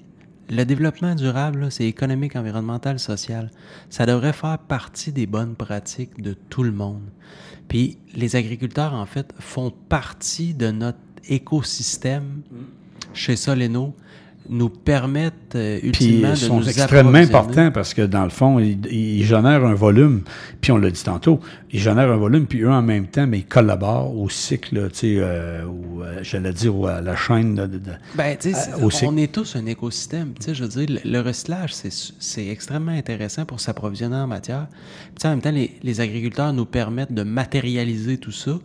[0.49, 3.51] le développement durable, c'est économique, environnemental, social.
[3.89, 7.09] Ça devrait faire partie des bonnes pratiques de tout le monde.
[7.67, 12.41] Puis les agriculteurs, en fait, font partie de notre écosystème
[13.13, 13.95] chez Soleno
[14.49, 19.65] nous permettent euh, ultimement de sont extrêmement importants parce que dans le fond, ils, génèrent
[19.65, 20.23] un volume,
[20.61, 21.39] puis on l'a dit tantôt,
[21.71, 24.97] ils génèrent un volume, puis eux en même temps, mais ils collaborent au cycle, tu
[24.97, 27.79] sais, euh, euh, j'allais dire à la chaîne de,
[28.15, 31.73] ben, tu sais, on est tous un écosystème, tu sais, je veux dire, le, recyclage,
[31.73, 34.67] c'est extrêmement intéressant pour s'approvisionner en matière.
[35.15, 38.59] Puis en même temps, les, les agriculteurs nous permettent de matérialiser tout ça.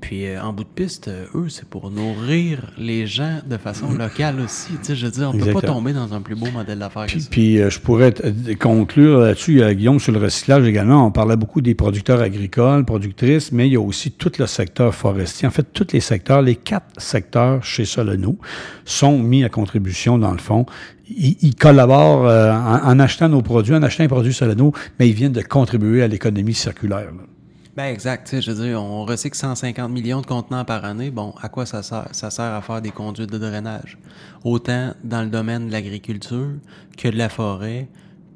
[0.00, 3.92] Puis euh, en bout de piste, euh, eux, c'est pour nourrir les gens de façon
[3.92, 4.72] locale aussi.
[4.72, 6.78] Tu sais, je veux dire, on ne peut pas tomber dans un plus beau modèle
[6.78, 7.28] d'affaires ça.
[7.30, 8.14] Puis euh, je pourrais
[8.58, 11.06] conclure là-dessus, Guillaume, sur le recyclage également.
[11.06, 14.94] On parlait beaucoup des producteurs agricoles, productrices, mais il y a aussi tout le secteur
[14.94, 15.46] forestier.
[15.46, 18.38] En fait, tous les secteurs, les quatre secteurs chez Soleno
[18.84, 20.66] sont mis à contribution dans le fond
[21.12, 25.42] ils, collaborent en, achetant nos produits, en achetant un produit Soleno, mais ils viennent de
[25.42, 27.08] contribuer à l'économie circulaire.
[27.80, 28.38] Ben exact.
[28.38, 31.10] Je veux dire, on recycle 150 millions de contenants par année.
[31.10, 32.08] Bon, à quoi ça sert?
[32.12, 33.96] Ça sert à faire des conduites de drainage.
[34.44, 36.50] Autant dans le domaine de l'agriculture
[36.98, 37.88] que de la forêt,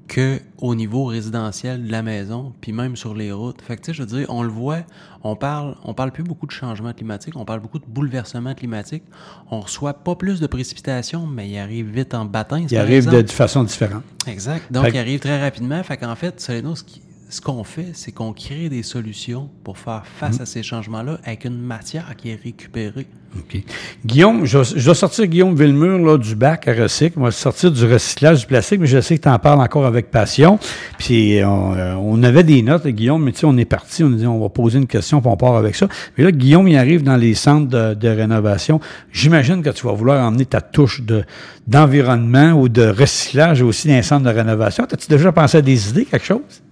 [0.09, 3.61] que au niveau résidentiel de la maison, puis même sur les routes.
[3.61, 4.81] Fait que, tu sais, je veux dire, on le voit,
[5.23, 9.03] on parle, on parle plus beaucoup de changement climatique, on parle beaucoup de bouleversement climatique.
[9.51, 12.67] On reçoit pas plus de précipitations, mais il arrive vite en baptême.
[12.71, 14.05] Il arrive de, façon différente.
[14.27, 14.73] Exact.
[14.73, 15.83] Donc, il arrive très rapidement.
[15.83, 17.03] Fait qu'en fait, Soleno, ce qui,
[17.35, 21.45] ce qu'on fait, c'est qu'on crée des solutions pour faire face à ces changements-là avec
[21.45, 23.09] une matière qui est récupérée.
[23.37, 23.61] OK.
[24.07, 27.19] Guillaume, je, je dois sortir Guillaume Villemur là, du bac à recycle.
[27.19, 30.13] Moi, sortir du recyclage du plastique, mais je sais que tu en parles encore avec
[30.13, 30.61] passion.
[30.97, 34.13] Puis on, euh, on avait des notes, Guillaume, mais tu sais, on est parti, on
[34.13, 35.89] a dit on va poser une question, puis on part avec ça.
[36.17, 38.79] Mais là, Guillaume, il arrive dans les centres de, de rénovation.
[39.11, 41.25] J'imagine que tu vas vouloir emmener ta touche de,
[41.67, 44.85] d'environnement ou de recyclage aussi dans les centres de rénovation.
[44.85, 46.63] As-tu déjà pensé à des idées, quelque chose?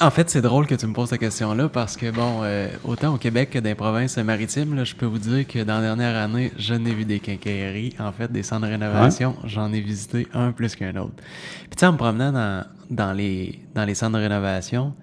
[0.00, 3.14] En fait, c'est drôle que tu me poses cette question-là parce que, bon, euh, autant
[3.14, 5.82] au Québec que dans les provinces maritimes, là, je peux vous dire que dans la
[5.82, 9.36] dernière année, je n'ai vu des quincailleries, en fait, des centres de rénovation.
[9.44, 11.14] J'en ai visité un plus qu'un autre.
[11.14, 14.94] Puis, tu sais, en me promenant dans, dans, les, dans les centres de rénovation,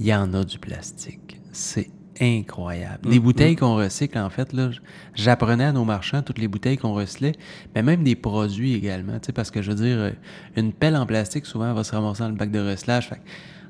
[0.00, 1.38] il y en a du plastique.
[1.52, 3.10] C'est incroyable.
[3.10, 4.70] Les bouteilles qu'on recycle, en fait, là,
[5.14, 7.32] j'apprenais à nos marchands toutes les bouteilles qu'on recyclait,
[7.74, 10.12] mais même des produits également, tu sais, parce que je veux dire,
[10.56, 13.10] une pelle en plastique, souvent, va se ramasser dans le bac de recyclage.
[13.10, 13.20] Fait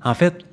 [0.04, 0.44] en fait,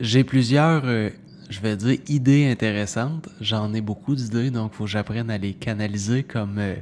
[0.00, 1.10] j'ai plusieurs, euh,
[1.50, 3.28] je vais dire, idées intéressantes.
[3.40, 6.74] J'en ai beaucoup d'idées, donc il faut que j'apprenne à les canaliser comme, euh,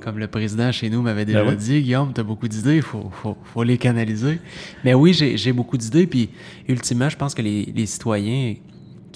[0.00, 1.56] comme le président chez nous m'avait déjà Ben oui.
[1.56, 1.82] dit.
[1.82, 4.40] Guillaume, tu as beaucoup d'idées, il faut, faut, faut les canaliser.
[4.84, 6.30] Mais oui, j'ai j'ai beaucoup d'idées, puis
[6.68, 8.54] ultimement, je pense que les, les citoyens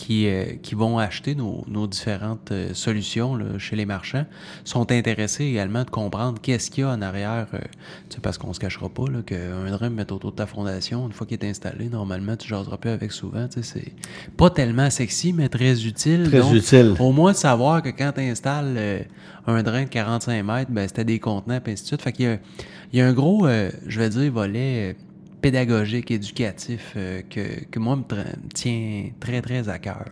[0.01, 4.25] qui, euh, qui vont acheter nos, nos différentes euh, solutions là, chez les marchands
[4.65, 7.47] sont intéressés également de comprendre qu'est-ce qu'il y a en arrière.
[7.53, 7.59] euh,
[8.09, 11.13] tu sais, parce qu'on se cachera pas qu'un drum met autour de ta fondation, une
[11.13, 13.47] fois qu'il est installé, normalement, tu jaseras plus avec souvent.
[13.47, 16.25] tu sais, C'est pas tellement sexy, mais très utile.
[16.29, 16.95] Très Donc, utile.
[16.99, 19.07] Au moins de savoir que quand tu installes
[19.47, 22.03] un drain de 45 mètres, ben, c'était des contenants, puis ainsi de suite.
[22.03, 22.39] Fait qu'il
[22.93, 24.97] y y a un gros, je vais dire, volet
[25.41, 30.07] pédagogique, éducatif, euh, que, que moi me, me tient très, très à cœur.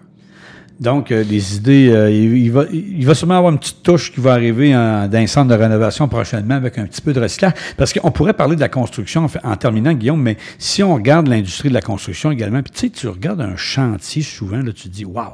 [0.80, 4.12] Donc, euh, des idées, euh, il, il va, il va sûrement avoir une petite touche
[4.12, 7.20] qui va arriver en, dans un centre de rénovation prochainement avec un petit peu de
[7.20, 7.54] recyclage.
[7.76, 11.68] Parce qu'on pourrait parler de la construction en, terminant, Guillaume, mais si on regarde l'industrie
[11.68, 14.94] de la construction également, puis tu sais, tu regardes un chantier souvent, là, tu te
[14.94, 15.32] dis, waouh,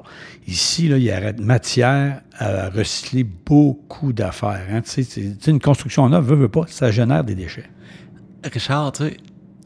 [0.49, 4.67] ici, là, il y a matière à recycler beaucoup d'affaires.
[4.73, 4.81] Hein.
[4.81, 7.69] Tu sais, une construction neuve, veut, veut pas, ça génère des déchets.
[8.51, 9.17] Richard, tu sais,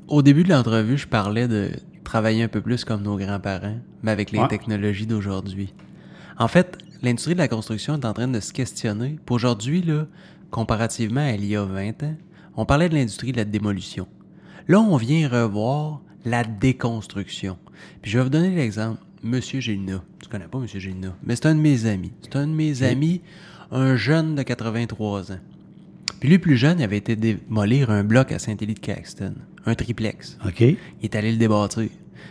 [0.09, 1.70] au début de l'entrevue, je parlais de
[2.04, 4.48] travailler un peu plus comme nos grands-parents, mais avec les Ouais.
[4.48, 5.74] technologies d'aujourd'hui.
[6.38, 9.18] En fait, l'industrie de la construction est en train de se questionner.
[9.26, 10.06] Pour aujourd'hui, là,
[10.50, 12.14] comparativement à il y a 20 ans,
[12.56, 14.06] on parlait de l'industrie de la démolition.
[14.68, 17.56] Là, on vient revoir la déconstruction.
[18.02, 19.00] Puis je vais vous donner l'exemple.
[19.22, 20.02] Monsieur Gélina.
[20.22, 22.12] Tu connais pas Monsieur Gélina, mais c'est un de mes amis.
[22.22, 23.20] C'est un de mes amis,
[23.72, 25.38] un jeune de 83 ans.
[26.20, 29.34] Puis lui, plus jeune, il avait été démolir un bloc à Saint-Élie-de-Caxton,
[29.66, 30.38] un triplex.
[30.46, 30.61] OK?
[30.61, 31.88] Il est allé le débâtir.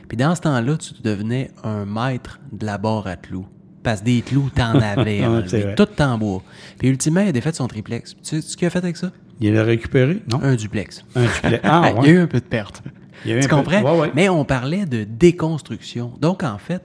[0.08, 3.46] Puis dans ce temps-là, tu devenais un maître de la barre à clous.
[3.84, 5.76] Parce que des clous, t'en avais Ouais, enlevé, c'est vrai.
[5.76, 6.44] tout en bois.
[6.80, 8.14] Puis ultimement, il a défait son triplex.
[8.16, 9.12] Tu sais ce qu'il a fait avec ça?
[9.40, 10.22] Il l'a récupéré?
[10.32, 10.40] Non?
[10.42, 11.04] Un duplex.
[11.16, 11.60] Un duplex.
[11.64, 12.10] Ah, Il y a ouais.
[12.10, 12.82] eu un peu de perte.
[13.26, 13.82] Il y a eu tu comprends?
[13.82, 14.12] Ouais, ouais.
[14.16, 16.14] Mais on parlait de déconstruction.
[16.20, 16.84] Donc, en fait,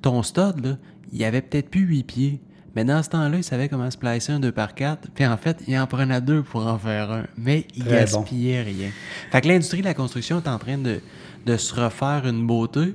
[0.00, 0.76] ton stud, là,
[1.12, 2.40] il avait peut-être plus huit pieds.
[2.74, 5.36] Mais dans ce temps-là, il savait comment se placer un 2 par 4 Puis en
[5.36, 7.24] fait, il en prenait deux pour en faire un.
[7.36, 8.20] Mais il Très bon.
[8.20, 8.88] gaspillait rien.
[9.30, 11.00] Fait que l'industrie de la construction est en train de,
[11.44, 12.94] de se refaire une beauté,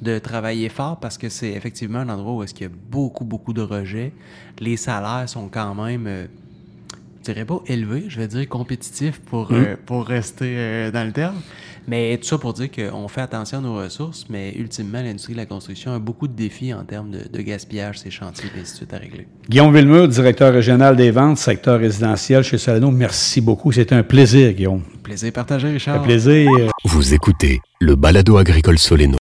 [0.00, 3.24] de travailler fort parce que c'est effectivement un endroit où est-ce qu'il y a beaucoup,
[3.24, 4.12] beaucoup de rejets.
[4.58, 6.06] Les salaires sont quand même...
[6.08, 6.26] euh,
[7.24, 11.12] je dirais pas élevé, je vais dire compétitif pour, euh, pour rester euh, dans le
[11.12, 11.36] terme.
[11.88, 15.38] Mais tout ça pour dire qu'on fait attention à nos ressources, mais ultimement, l'industrie de
[15.38, 18.72] la construction a beaucoup de défis en termes de, de gaspillage, ces chantiers, et ainsi
[18.72, 19.26] de suite à régler.
[19.48, 22.90] Guillaume Villemur, directeur régional des ventes, secteur résidentiel chez Solano.
[22.90, 23.72] Merci beaucoup.
[23.72, 24.82] C'était un plaisir, Guillaume.
[25.02, 26.00] Plaisir partagé, Richard.
[26.00, 26.48] Un plaisir.
[26.84, 29.21] Vous écoutez le balado agricole Soleno.